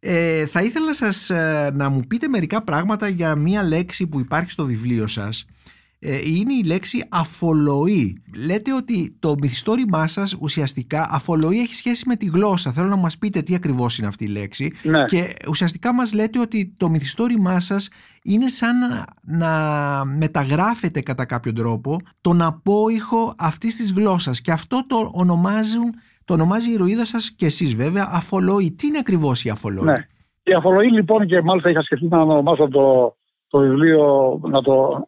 [0.00, 4.20] Ε, θα ήθελα να σας, ε, να μου πείτε μερικά πράγματα για μια λέξη που
[4.20, 5.59] υπάρχει στο βιβλίο σας ε,
[6.08, 8.22] είναι η λέξη αφολοή.
[8.36, 12.72] Λέτε ότι το μυθιστόρημά σας ουσιαστικά αφολοή έχει σχέση με τη γλώσσα.
[12.72, 14.72] Θέλω να μας πείτε τι ακριβώς είναι αυτή η λέξη.
[14.82, 15.04] Ναι.
[15.04, 17.88] Και ουσιαστικά μας λέτε ότι το μυθιστόρημά σας
[18.22, 24.86] είναι σαν να, να μεταγράφετε κατά κάποιο τρόπο τον απόϊχο αυτής της γλώσσας και αυτό
[24.86, 28.72] το ονομάζουν το ονομάζει η ηρωίδα σας και εσείς βέβαια αφολοή.
[28.72, 30.06] Τι είναι ακριβώς η αφολοή; Ναι.
[30.42, 33.16] Η αφορροή λοιπόν και μάλιστα είχα σκεφτεί να ονομάσω το,
[33.50, 35.06] το βιβλίο, να το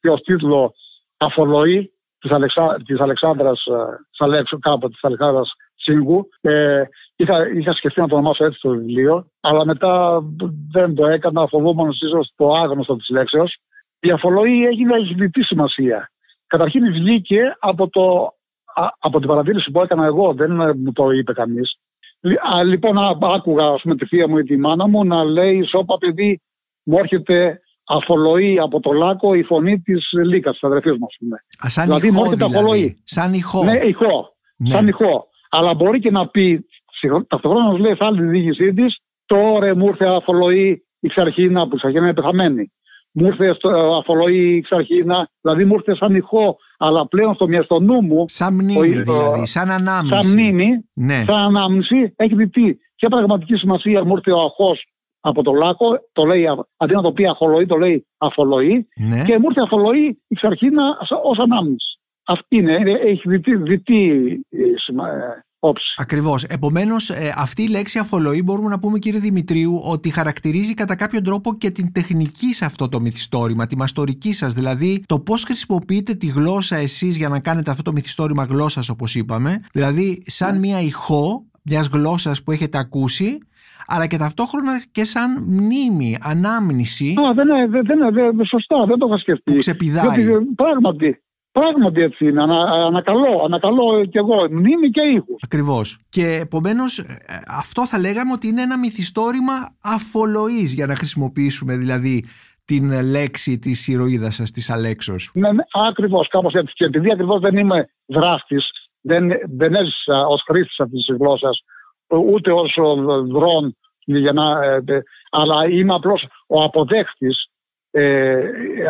[0.00, 0.74] πει ως τίτλο
[1.16, 3.74] «Αφορροή» της, Αλεξα, της Αλεξάνδρας, ε,
[4.10, 6.28] της Αλέξου, κάποτε της Αλεξάνδρας Σύγκου.
[6.40, 6.82] Ε,
[7.16, 10.22] είχα, είχα σκεφτεί να το ονομάσω έτσι το βιβλίο, αλλά μετά
[10.70, 13.58] δεν το έκανα, φοβούμενος ίσως το άγνωστο της λέξεως.
[14.00, 16.10] Η αφορροή έγινε έχει σημασία.
[16.46, 18.34] Καταρχήν βγήκε από, το,
[18.74, 21.78] α, από την παρατήρηση που έκανα εγώ, δεν ε, μου το είπε κανείς.
[22.20, 25.24] Λι- α, Λοιπόν, α, άκουγα ας πούμε, τη θεία μου ή τη μάνα μου να
[25.24, 26.40] λέει «Σώπα παιδί,
[26.82, 31.36] μου έρχεται αφολοή από το λάκκο η φωνή της Λίκας, της αδερφής μου, ας πούμε».
[31.64, 32.58] Α, σαν Δηλαδή, ηχό μου έρχεται δηλαδή.
[32.64, 33.00] αφολοή.
[33.04, 33.64] Σαν ηχό.
[33.64, 34.34] Ναι, ηχό.
[34.56, 34.70] Ναι.
[34.70, 35.28] Σαν ηχό.
[35.50, 39.86] Αλλά μπορεί και να πει, συγχρο- ταυτόχρονα να λέει σε άλλη διοίκησή της, τώρα μου
[39.86, 42.72] ήρθε αφολοή η Ξαρχίνα, που η Ξαρχίνα είναι πεθαμένη.
[43.16, 47.46] Μου ήρθε στο, ε, αφολοή η Ξαρχίνα, δηλαδή μου ήρθε σαν ηχό, αλλά πλέον στο,
[47.64, 50.14] στο νου μου, Σαν μνήμη Ο- δηλαδή, σαν ανάμνηση.
[50.22, 51.24] σαν μνήμη, Ναι.
[51.26, 52.74] σαν ανάμνηση, έχει δει τι.
[52.96, 54.86] Ποια πραγματική σημασία μου ήρθε ο αχός
[55.26, 59.24] από το λάκκο, το λέει, α- αντί να το πει αχολοή, το λέει αφολοή, ναι.
[59.24, 60.82] και μου ήρθε αφολοή η Ξαρχίνα
[61.24, 61.98] ως ανάμνηση.
[62.26, 64.10] Αυτή είναι, είναι- έχει διτή, διτή
[64.50, 65.94] ε, σημα- ε, όψη.
[65.98, 66.44] Ακριβώς.
[66.44, 71.20] Επομένως, ε, αυτή η λέξη αφολοή μπορούμε να πούμε κύριε Δημητρίου ότι χαρακτηρίζει κατά κάποιο
[71.22, 76.14] τρόπο και την τεχνική σε αυτό το μυθιστόρημα, τη μαστορική σας, δηλαδή το πώς χρησιμοποιείτε
[76.14, 80.80] τη γλώσσα εσείς για να κάνετε αυτό το μυθιστόρημα γλώσσας όπως είπαμε, δηλαδή σαν μία
[80.80, 83.38] ηχό μιας γλώσσας που έχετε ακούσει,
[83.86, 88.98] αλλά και ταυτόχρονα και σαν μνήμη, ανάμνηση Α, δεν είναι, δεν, είναι, δεν, σωστά, δεν
[88.98, 89.52] το είχα σκεφτεί.
[89.52, 90.22] που ξεπηδάει.
[90.22, 92.42] Διότι, ε, πράγματι, πράγματι έτσι είναι.
[92.42, 95.42] Ανα, ανακαλώ, ανακαλώ κι εγώ μνήμη και ήχους.
[95.44, 96.00] Ακριβώς.
[96.08, 102.24] Και επομένως ε, αυτό θα λέγαμε ότι είναι ένα μυθιστόρημα αφολοής για να χρησιμοποιήσουμε δηλαδή
[102.64, 105.30] την ε, λέξη της ηρωίδας σας, της Αλέξος.
[105.34, 106.74] Ναι, ναι, ακριβώς, κάπως έτσι.
[106.74, 108.70] Και επειδή ακριβώς δεν είμαι δράστης,
[109.00, 111.64] δεν, δεν έζησα ως χρήστης αυτής της γλώσσας,
[112.08, 112.94] ούτε ως ο
[113.24, 117.48] δρόν, για να, ε, ε, αλλά είμαι απλώς ο αποδέχτης.
[117.90, 118.40] Ε,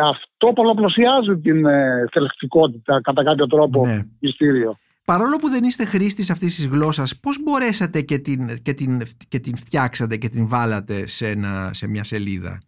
[0.09, 4.01] αυτό πολλαπλασιάζει την ε, θελεκτικότητα κατά κάποιο τρόπο Ναι.
[4.19, 4.77] μυστήριο.
[5.05, 9.39] Παρόλο που δεν είστε χρήστης αυτής της γλώσσας, πώς μπορέσατε και την, και την, και
[9.39, 12.61] την φτιάξατε και την βάλατε σε, ένα, σε μια σελίδα;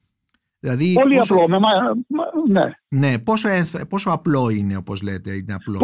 [0.59, 1.33] Δηλαδή, Πολύ πόσο...
[1.33, 1.57] απλό, με,
[2.49, 2.71] ναι.
[2.87, 3.49] Ναι, πόσο,
[3.89, 5.79] πόσο απλό είναι όπως λέτε, είναι απλό;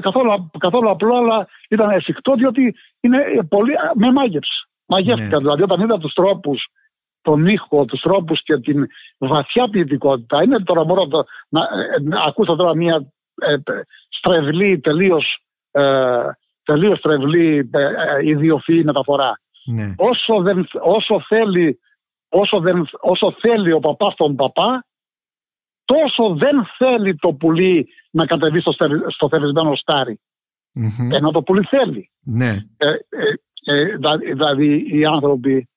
[0.00, 4.66] Καθόλου, καθόλου απλό, αλλά ήταν εφικτό διότι είναι πολύ, με μάγεψε.
[4.86, 5.38] Μαγεύτηκα, ναι.
[5.38, 6.68] δηλαδή όταν είδα τους τρόπους
[7.22, 8.86] τον ήχο, τους τρόπους και την
[9.18, 10.42] βαθιά ποιητικότητα.
[10.42, 11.08] Είναι τώρα μπορώ
[11.48, 11.68] να,
[12.02, 13.56] να ακούσω τώρα μια ε,
[14.08, 16.20] στρεβλή, τελείως, ε,
[16.62, 19.40] τελείως στρεβλή ε, ε, ιδιοφυή μεταφορά.
[19.64, 19.94] Ναι.
[19.96, 21.80] Όσο, δεν, όσο, θέλει,
[22.28, 24.86] όσο, δεν, όσο θέλει ο παπάς τον παπά,
[25.84, 28.72] τόσο δεν θέλει το πουλί να κατεβεί στο,
[29.06, 30.20] στο θερισμένο στάρι.
[30.74, 31.12] Mm-hmm.
[31.12, 32.10] Ενώ το πουλί θέλει.
[32.20, 32.58] Ναι.
[32.76, 33.32] Ε, ε,
[33.64, 35.68] ε, δηλαδή οι άνθρωποι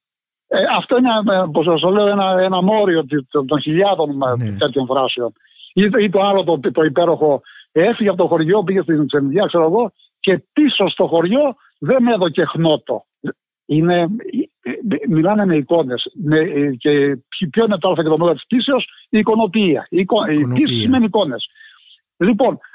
[0.48, 1.10] ε, αυτό είναι,
[1.42, 3.06] όπως σας λέω, ένα, ένα μόριο
[3.48, 4.58] των χιλιάδων ναι.
[4.58, 5.34] τέτοιων φράσεων.
[5.74, 7.42] Ή, ή, το άλλο το, το υπέροχο,
[7.72, 12.14] έφυγε από το χωριό, πήγε στην ξενιδιά, ξέρω εγώ, και πίσω στο χωριό δεν με
[12.14, 13.06] έδωκε χνότο.
[13.66, 14.08] Είναι,
[15.10, 16.12] μιλάνε με εικόνες.
[16.14, 16.40] Με,
[16.78, 17.18] και
[17.52, 19.88] ποιο είναι το α και το μέλλον της πτήσεως, η εικονοποιία.
[19.90, 21.50] Η, εικο, η πτήση σημαίνει εικόνες.
[22.18, 22.58] Λοιπόν,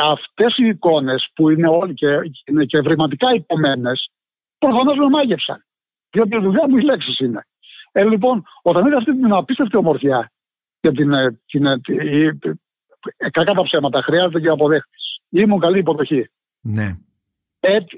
[0.00, 2.06] αυτές οι εικόνες που είναι όλοι και,
[2.44, 4.10] είναι και βρηματικά υπομένες,
[4.58, 5.64] προφανώς με μάγευσαν.
[6.10, 7.46] Διότι η δουλειά μου οι λέξεις είναι.
[7.92, 10.32] Ε, λοιπόν, όταν είδα αυτή την απίστευτη ομορφιά
[10.80, 11.98] και την, ε, την, ε, την,
[13.16, 15.20] ε, κακά τα ψέματα, χρειάζεται και αποδέχτης.
[15.28, 16.30] Ήμουν καλή υποδοχή.
[16.60, 16.96] Ναι.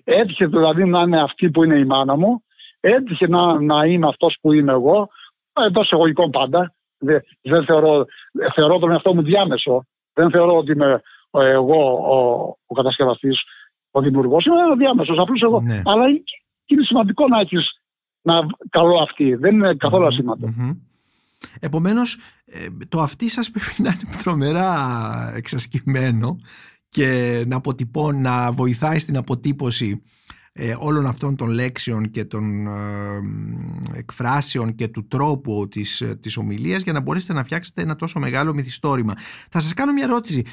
[0.05, 2.45] έτυχε δηλαδή να είναι αυτή που είναι η μάνα μου,
[2.81, 5.09] έτυχε να, να είμαι αυτός που είμαι εγώ,
[5.67, 6.75] εντός εγωγικών πάντα.
[6.99, 8.07] Δεν, δεν θεωρώ,
[8.55, 9.87] θεωρώ τον εαυτό μου διάμεσο.
[10.13, 11.03] Δεν θεωρώ ότι είμαι
[11.41, 13.43] εγώ ο, ο κατασκευαστής,
[13.91, 14.45] ο δημιουργός.
[14.47, 15.61] Είμαι ένα διάμεσο, απλώς εγώ.
[15.61, 15.83] Ναι.
[15.85, 16.05] Αλλά
[16.67, 17.81] είναι σημαντικό να έχεις
[18.23, 19.35] να καλό αυτή.
[19.35, 20.55] Δεν είναι καθόλου ασήμαντο.
[20.59, 20.77] Mm-hmm.
[21.61, 26.39] Επομένως ε, το αυτή σας πρέπει να είναι τρομερά εξασκημένο
[26.89, 30.03] και να, αποτυπώ, να βοηθάει στην αποτύπωση
[30.53, 32.71] ε, όλων αυτών των λέξεων και των ε,
[33.99, 38.55] εκφράσεων και του τρόπου της, της ομιλίας για να μπορέσετε να φτιάξετε ένα τόσο μεγάλο
[38.55, 39.15] μυθιστόρημα.
[39.51, 40.45] Θα σας κάνω μια ερώτηση.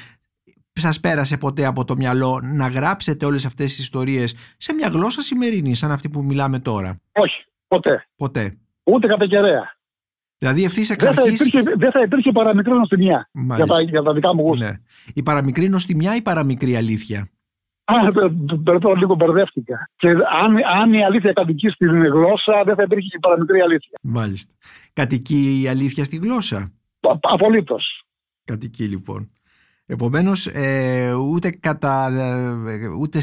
[0.80, 5.20] Σας πέρασε ποτέ από το μυαλό να γράψετε όλες αυτές τις ιστορίες σε μια γλώσσα
[5.20, 7.44] σημερινή σαν αυτή που μιλάμε τώρα; Όχι.
[7.68, 8.06] Ποτέ.
[8.16, 8.56] Ποτέ.
[8.84, 9.78] Ούτε κατά κεραία.
[10.38, 11.20] Δηλαδή ευθύς εξ αρχή.
[11.20, 14.64] Δεν, θα υπήρχε, δεν θα υπήρχε παραμικρή νοστιμιά για τα, για τα δικά μου γούστα.
[14.66, 14.78] Ναι.
[15.14, 17.30] Η παραμικρή νοστιμιά ή παραμικρή αλήθεια;
[17.84, 18.12] Α,
[18.64, 19.90] περίπου λίγο μπερδεύτηκα.
[19.96, 23.98] Και αν, αν η αλήθεια κατοικεί στην γλώσσα, δεν θα υπήρχε η παραμικρή αλήθεια.
[24.02, 24.54] Μάλιστα.
[24.92, 26.72] Κατοικεί η αλήθεια στη γλώσσα;
[27.20, 28.04] Απολύτως.
[28.44, 29.30] Κατοικεί λοιπόν.
[29.92, 32.08] Επομένως ε, ούτε, κατά,
[32.68, 33.22] ε, ούτε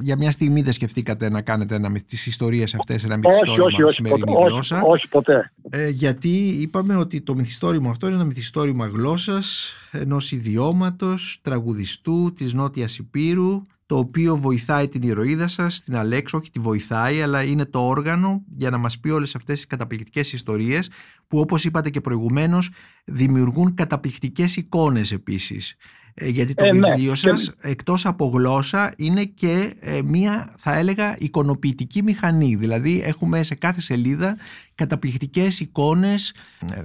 [0.00, 3.94] για μια στιγμή δεν σκεφτήκατε να κάνετε ένα, τις ιστορίες αυτές ένα μυθιστόρημα όχι, όχι,
[3.94, 5.52] σημερινή όχι, γλώσσα; Όχι, ποτέ.
[5.70, 12.54] Ε, γιατί είπαμε ότι το μυθιστόρημα αυτό είναι ένα μυθιστόρημα γλώσσας ενός ιδιώματος, τραγουδιστού της
[12.54, 17.64] Νότιας Υπήρου το οποίο βοηθάει την ηρωίδα σας, την Αλέξο, όχι τη βοηθάει, αλλά είναι
[17.64, 20.90] το όργανο για να μας πει όλες αυτές τις καταπληκτικές ιστορίες
[21.28, 22.70] που όπως είπατε και προηγουμένως
[23.04, 25.76] δημιουργούν καταπληκτικές εικόνες επίσης.
[26.14, 26.88] Ε, γιατί το ε, ναι.
[26.90, 33.42] βιβλίο σας εκτός από γλώσσα είναι και ε, μία θα έλεγα εικονοποιητική μηχανή δηλαδή έχουμε
[33.42, 34.36] σε κάθε σελίδα
[34.74, 36.34] καταπληκτικές εικόνες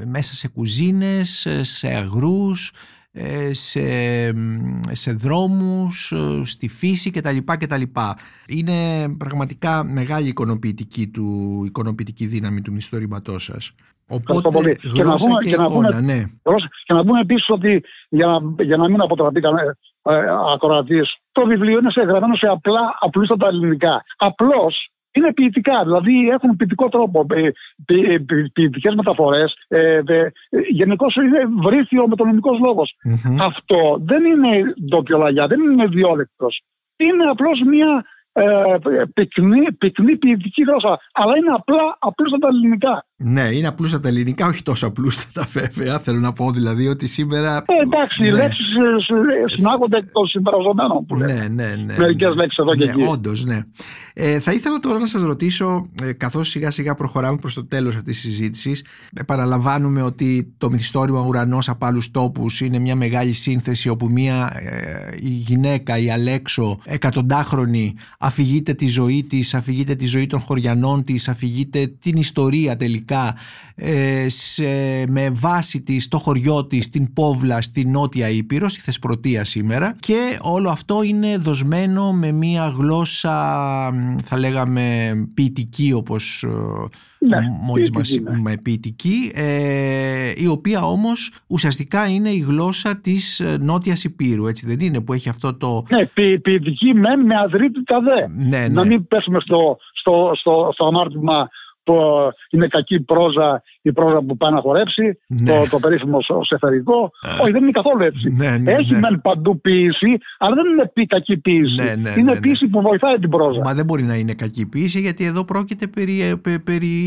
[0.06, 2.72] μέσα σε κουζίνες, σε αγρούς
[3.52, 3.82] σε,
[4.92, 6.14] σε δρόμους,
[6.44, 7.38] στη φύση κτλ.
[7.46, 7.82] κτλ.
[8.48, 13.74] Είναι πραγματικά μεγάλη εικονοποιητική, του, εικονοποιητική δύναμη του μυθιστορήματός σας.
[14.08, 14.76] Οπότε πολύ.
[14.94, 16.24] Και να, πούμε, και, να πούμε, ναι.
[16.86, 21.46] και να πούμε επίσης ότι για να, για να μην αποτραπεί κανένα ε, ακροατής, το
[21.46, 24.04] βιβλίο είναι σε, γραμμένο σε απλά απλούστατα ελληνικά.
[24.18, 27.50] Απλώς είναι ποιητικά, δηλαδή έχουν ποιητικό τρόπο, ε,
[27.86, 28.18] ε,
[28.54, 29.58] ποιητικές μεταφορές.
[29.68, 30.32] Ε, ε,
[30.70, 32.60] Γενικώς είναι βρύθιο με τον ελληνικός
[33.40, 36.48] Αυτό δεν είναι ντόπιο δεν είναι διόλεκτο.
[36.98, 38.06] Είναι απλώς μια
[38.38, 38.76] ε,
[39.14, 41.00] πυκνή, πυκνή ποιητική γλώσσα.
[41.14, 43.06] Αλλά είναι απλά απλούστατα ελληνικά.
[43.18, 46.00] Ναι, είναι απλούστατα ελληνικά, όχι τόσο απλούστατα βέβαια.
[46.00, 47.56] Θέλω να πω δηλαδή ότι σήμερα.
[47.56, 48.28] Ε, εντάξει, ναι.
[48.28, 48.80] οι λέξεις ε,
[49.44, 51.36] ε, συνάγονται εκ των συμπεραζομένων που λέει.
[51.36, 51.98] Ναι, ναι, ναι.
[51.98, 53.04] Μερικές λέξεις εδώ και ναι, εκεί.
[53.10, 53.60] Όντως, ναι.
[54.14, 57.96] Ε, θα ήθελα τώρα να σας ρωτήσω, ε, καθώς σιγά σιγά προχωράμε προς το τέλος
[57.96, 63.90] αυτής της συζήτησης, επαναλαμβάνουμε ότι το μυθιστόρημα Ουρανός από άλλους τόπους είναι μια μεγάλη σύνθεση
[63.90, 70.28] όπου μια ε, η γυναίκα, η Αλέξο, εκατοντάχρονη, αφηγείται τη ζωή της, αφηγείται τη ζωή
[70.28, 73.36] των χωριανών της, αφηγείται την ιστορία τελικά τελικά
[73.76, 74.64] ε, σε,
[75.08, 80.38] με βάση της το χωριό της την Πόβλα στη Νότια Ήπειρος, στη Θεσπρωτεία σήμερα και
[80.42, 83.34] όλο αυτό είναι δοσμένο με μια γλώσσα
[84.26, 86.48] θα λέγαμε ποιητική όπως ε,
[87.28, 88.42] Ναι, μόλις ποιητική, μας ναι.
[88.42, 94.68] με ποιητική ε, η οποία όμως ουσιαστικά είναι η γλώσσα της ε, Νότιας Υπήρου έτσι
[94.68, 98.48] δεν είναι που έχει αυτό το Ναι, ποι, ποιητική μεν με αδρύτητα δε.
[98.48, 98.86] ναι, Να ναι.
[98.86, 101.50] μην πέσουμε στο, στο, στο, στο αμάρτημα
[101.86, 105.50] που ε, είναι κακή πρόζα, η πρόζα που πάει να χορέψει, Ναι.
[105.52, 107.12] το, το περίφημο σ- σεφερικό.
[107.42, 108.30] Όχι, δεν είναι καθόλου έτσι.
[108.30, 109.00] Ναι, ναι, Έχει ναι.
[109.00, 111.76] μεν παντού ποίηση, αλλά δεν είναι πει κακή ποίηση.
[111.76, 112.40] Ναι, ναι, είναι ναι, ναι.
[112.40, 113.60] ποίηση που βοηθάει την πρόζα.
[113.64, 116.98] Μα δεν μπορεί να είναι κακή ποιήση γιατί εδώ πρόκειται περί, ε, πε- περί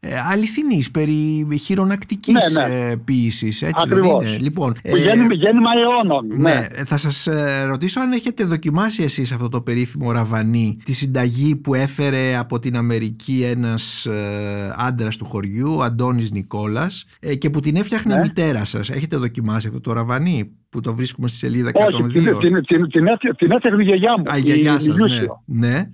[0.00, 2.74] ε, αληθινής, περί χειρονακτικής Ναι, ναι.
[2.90, 4.22] ε, ποιήσης, έτσι Ακριβώς.
[4.24, 4.38] δεν είναι.
[4.42, 6.26] Λοιπόν, Που ε, γέννημα, γέννημα αιώνων.
[6.40, 11.56] ναι, θα σας ε, ρωτήσω αν έχετε δοκιμάσει εσείς αυτό το περίφημο ραβανί, τη συνταγή
[11.56, 17.50] που έφερε από την Αμερική ένας ε, άντρας του χωριού, ο Αντώνης Νικόλας, ε, και
[17.50, 18.22] που την έφτιαχνε η Ναι.
[18.22, 18.90] μητέρα σας.
[18.90, 21.86] Έχετε δοκιμάσει αυτό το ραβανί που το βρίσκουμε στη σελίδα 102.
[21.86, 24.30] Όχι, την, την, την, την, έφτια- την έφτιαχνε η γιαγιά μου.
[24.32, 24.92] Α, η γιαγιά σας, ναι.
[24.94, 25.42] Ηλιούσιο.
[25.46, 25.90] ναι.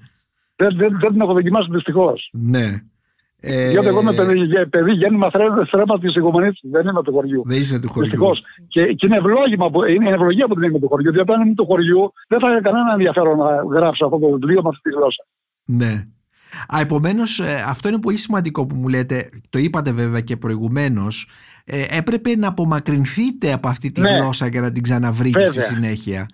[0.56, 2.28] Δεν, δεν, δεν την έχω δοκιμάσει δυστυχώς.
[2.32, 2.82] Ναι.
[3.42, 7.12] Ε, Διότι εγώ είμαι παιδί, γε- παιδί γέννημα θρέ- θρέμα της οικομονή δεν είμαι του
[7.12, 7.42] χωριού.
[7.46, 8.10] Δεν είστε του χωριού.
[8.10, 8.42] Δυστυχώς.
[8.68, 11.12] Και, και είναι, ευλόγημα που, είναι ευλογία που δεν είμαι του χωριού.
[11.12, 14.62] Διότι αν είμαι του χωριού, δεν θα είχα κανένα ενδιαφέρον να γράψω αυτό το βιβλίο
[14.62, 15.26] με αυτή τη γλώσσα.
[15.64, 16.06] Ναι.
[16.68, 21.28] Α, επομένως, ε, αυτό είναι πολύ σημαντικό που μου λέτε, το είπατε βέβαια και προηγουμένως,
[21.64, 24.10] ε, έπρεπε να απομακρυνθείτε από αυτή τη Ναι.
[24.10, 25.76] γλώσσα για να την ξαναβρείτε στη Βέβαια.
[25.76, 26.26] συνέχεια.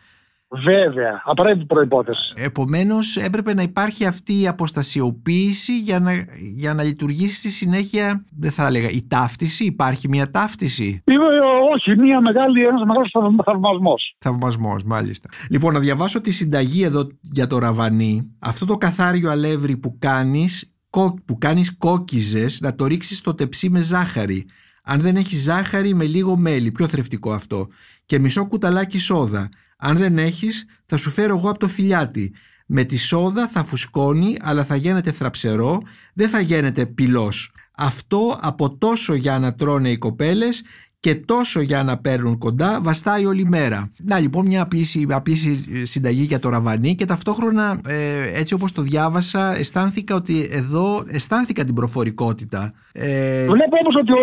[0.49, 2.33] Βέβαια, απαραίτητη προπόθεση.
[2.37, 6.13] Επομένως έπρεπε να υπάρχει αυτή η αποστασιοποίηση για να,
[6.57, 11.03] για να λειτουργήσει στη συνέχεια, δεν θα έλεγα, η ταύτιση, υπάρχει μια ταύτιση.
[11.05, 11.36] Είμαι, ε,
[11.77, 14.17] όχι, μια μεγάλη, ένας μεγάλος θαυ- θαυμασμός.
[14.19, 15.29] Θαυμασμός, μάλιστα.
[15.51, 18.27] Λοιπόν, να διαβάσω τη συνταγή εδώ για το ραβανί.
[18.39, 23.71] Αυτό το καθάριο αλεύρι που κάνεις, κο- που κάνεις κόκκιζες, να το ρίξεις στο τεψί
[23.71, 24.47] με ζάχαρη.
[24.83, 27.67] Αν δεν έχεις ζάχαρη, με λίγο μέλι, πιο θρεφτικό αυτό.
[28.07, 29.49] Και μισό κουταλάκι σόδα.
[29.79, 32.35] Αν δεν έχεις, θα σου φέρω εγώ από το φιλιάτι.
[32.67, 35.81] Με τη σόδα θα φουσκώνει, αλλά θα γίνεται θραψερό,
[36.15, 37.51] δεν θα γίνεται πυλός.
[37.79, 40.63] Αυτό από τόσο για να τρώνε οι κοπέλες
[41.01, 43.93] και τόσο για να παίρνουν κοντά βαστάει όλη μέρα.
[44.03, 48.55] Να λοιπόν μια απλή, συ- απλή συ- συνταγή για το ραβανί και ταυτόχρονα ε, έτσι
[48.55, 52.73] όπως το διάβασα αισθάνθηκα ότι εδώ αισθάνθηκα την προφορικότητα.
[52.93, 54.17] Ε, Βλέπω όμως ότι ο,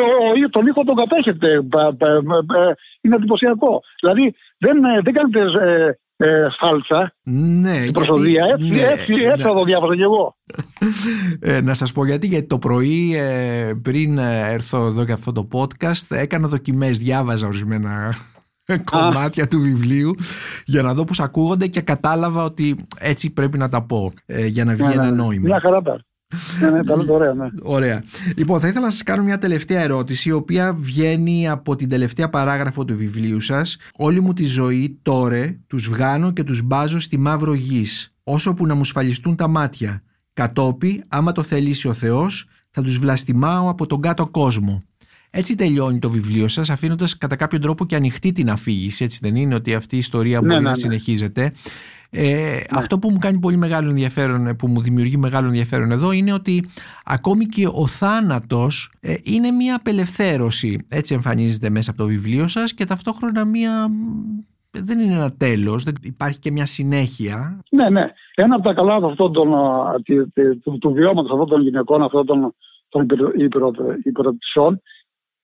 [0.45, 1.61] ο, τον ήχο τον κατέχετε.
[1.61, 3.81] Πα- πα- ε, Είναι εντυπωσιακό.
[3.99, 5.39] Δηλαδή δεν, ε, δεν κάνετε
[6.23, 8.45] ε, ε, σάλτσα ναι, στην προσωδία.
[8.45, 9.23] Έτσι, ναι, έτσι, ναι.
[9.23, 10.35] έτσι θα το διάβασα κι εγώ.
[11.39, 15.31] Ε, να σας πω γιατί, γιατί το πρωί ε, πριν ε, έρθω εδώ για αυτό
[15.31, 18.13] το podcast έκανα δοκιμές, διάβαζα ορισμένα
[18.91, 20.15] κομμάτια του βιβλίου
[20.65, 24.65] για να δω πώς ακούγονται και κατάλαβα ότι έτσι πρέπει να τα πω ε, για
[24.65, 25.15] να βγει Ναι, ένα ναι, ναι.
[25.15, 25.47] νόημα.
[25.47, 25.99] Μια χαρά τα.
[26.61, 27.47] Ναι, ναι, τα λέτε ωραία, ναι.
[27.61, 28.03] Ωραία.
[28.35, 32.29] Λοιπόν, θα ήθελα να σας κάνω μια τελευταία ερώτηση, η οποία βγαίνει από την τελευταία
[32.29, 33.77] παράγραφο του βιβλίου σας.
[33.95, 38.65] Όλη μου τη ζωή τώρα τους βγάνω και τους μπάζω στη μαύρο γης, όσο που
[38.65, 40.03] να μου σφαλιστούν τα μάτια.
[40.33, 44.83] Κατόπι, άμα το θελήσει ο Θεός, θα τους βλαστημάω από τον κάτω κόσμο.
[45.35, 49.35] Έτσι τελειώνει το βιβλίο σας, αφήνοντας κατά κάποιο τρόπο και ανοιχτή την αφήγηση, έτσι δεν
[49.35, 50.75] είναι, ότι αυτή η ιστορία Ναι, μπορεί ναι, να ναι.
[50.75, 51.51] συνεχίζεται.
[52.15, 56.33] Ε, Αυτό που μου κάνει πολύ μεγάλο ενδιαφέρον, που μου δημιουργεί μεγάλο ενδιαφέρον εδώ είναι
[56.33, 56.65] ότι
[57.05, 60.85] ακόμη και ο θάνατος ε, είναι μια απελευθέρωση.
[60.89, 63.89] Έτσι εμφανίζεται μέσα από το βιβλίο σας και ταυτόχρονα μια...
[64.71, 67.59] δεν είναι ένα τέλος, δεν υπάρχει και μια συνέχεια.
[67.69, 68.05] Ναι, ναι.
[68.35, 71.61] Ένα από τα καλά από αυτόν τον, α, τη- τη- του, του βιώματος αυτών των
[71.61, 72.55] γυναικών, αυτών των,
[72.89, 74.81] των υπερο- υπερο- υπερωτησιών,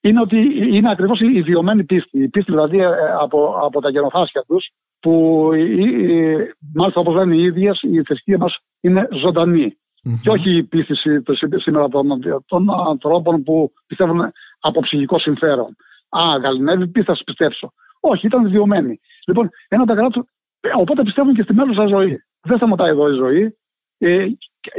[0.02, 0.38] είναι ότι
[0.78, 2.24] είναι ακριβώς η βιωμένη πίστη.
[2.24, 2.88] Η πίστη δηλαδή ε,
[3.20, 8.38] από, από τα γενοφάσκια τους, που η- η- μάλιστα όπως λένε οι ίδιες, η θρησκεία
[8.38, 9.78] μας είναι ζωντανή.
[10.22, 12.08] Και όχι η πίστη σή- το σή- σήμερα των,
[12.46, 15.76] των ανθρώπων που πιστεύουν από ψυχικό συμφέρον.
[16.10, 17.74] Α, γαλινεύει, τι θα σου πιστέψω.
[18.00, 19.00] Όχι, ήταν βιωμένη.
[19.28, 20.28] Λοιπόν, ένα από τα καλά του.
[20.60, 22.24] ε, Οπότε πιστεύουν και στη μέλουσα ζωή.
[22.42, 23.58] Δεν σταματάει εδώ η ζωή.
[23.98, 24.26] Ε,
[24.60, 24.72] και,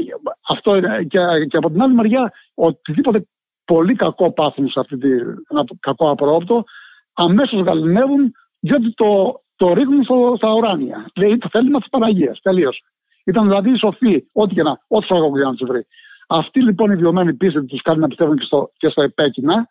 [0.48, 1.02] αυτό είναι.
[1.08, 1.18] Και,
[1.48, 3.26] και από την άλλη μεριά, οτιδήποτε
[3.74, 5.08] πολύ κακό πάθουν σε αυτή τη,
[5.48, 6.64] ένα κακό απρόοπτο,
[7.12, 11.10] αμέσως γαλινεύουν διότι το, το ρίχνουν στο, στα ουράνια.
[11.14, 12.36] Δηλαδή το θέλημα τη Παναγία.
[12.42, 12.82] Τελείως.
[13.24, 15.86] Ήταν δηλαδή σοφοί, ό,τι και να, ό,τι σώμα και να τους βρει.
[16.28, 19.70] Αυτή λοιπόν η βιωμένη πίστη τους κάνει να πιστεύουν και στο, και στο επέκεινα.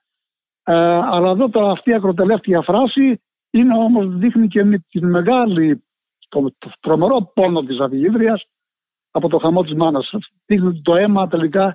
[0.63, 0.75] Ε,
[1.11, 5.83] αλλά εδώ το, αυτή η ακροτελεύτια φράση είναι όμως δείχνει και με την μεγάλη,
[6.29, 8.45] το, το τρομερό πόνο της αφηγήτριας
[9.11, 10.13] από το χαμό της μάνας.
[10.45, 11.73] Δείχνει ότι το αίμα τελικά ε,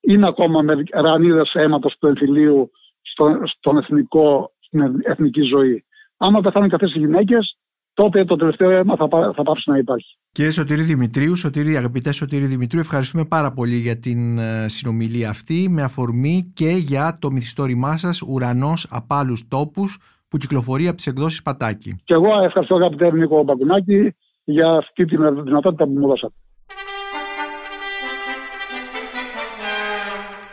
[0.00, 2.70] είναι ακόμα με ρανίδες αίματος του εμφυλίου
[3.02, 5.84] στο, στον εθνικό, στην εθνική ζωή.
[6.16, 7.58] Άμα πεθάνουν και αυτές οι γυναίκες,
[7.94, 10.18] τότε το τελευταίο αίμα θα, θα πάψει να υπάρχει.
[10.32, 15.66] Κύριε Σωτήρη Δημητρίου, Σωτήρη, αγαπητέ Σωτήρη Δημητρίου, ευχαριστούμε πάρα πολύ για την ε, συνομιλία αυτή
[15.70, 19.98] με αφορμή και για το μυθιστόρημά σας «Ουρανός απάλους τόπους»
[20.28, 21.96] που κυκλοφορεί από τις εκδόσεις Πατάκη.
[22.04, 26.34] Και εγώ ευχαριστώ αγαπητέ Νίκο Μπαγκουνάκη για αυτή τη δυνατότητα που μου δώσατε.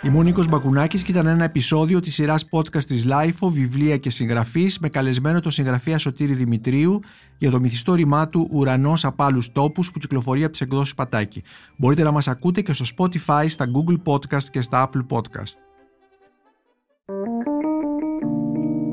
[0.04, 4.10] Ήμουν ο Νίκος Μπακουνάκης και ήταν ένα επεισόδιο της σειράς podcast της LIFO, βιβλία και
[4.10, 7.00] συγγραφής με καλεσμένο τον συγγραφέα Σωτήρη Δημητρίου
[7.38, 11.44] για το μυθιστόρημά του «Ουρανός απάλους τόπους» που κυκλοφορεί από τις εκδόσεις Πατάκη.
[11.78, 15.56] Μπορείτε να μας ακούτε και στο Spotify, στα Google Podcast και στα Apple Podcast.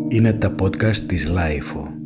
[0.09, 1.98] Είναι τα podcast της LIFO.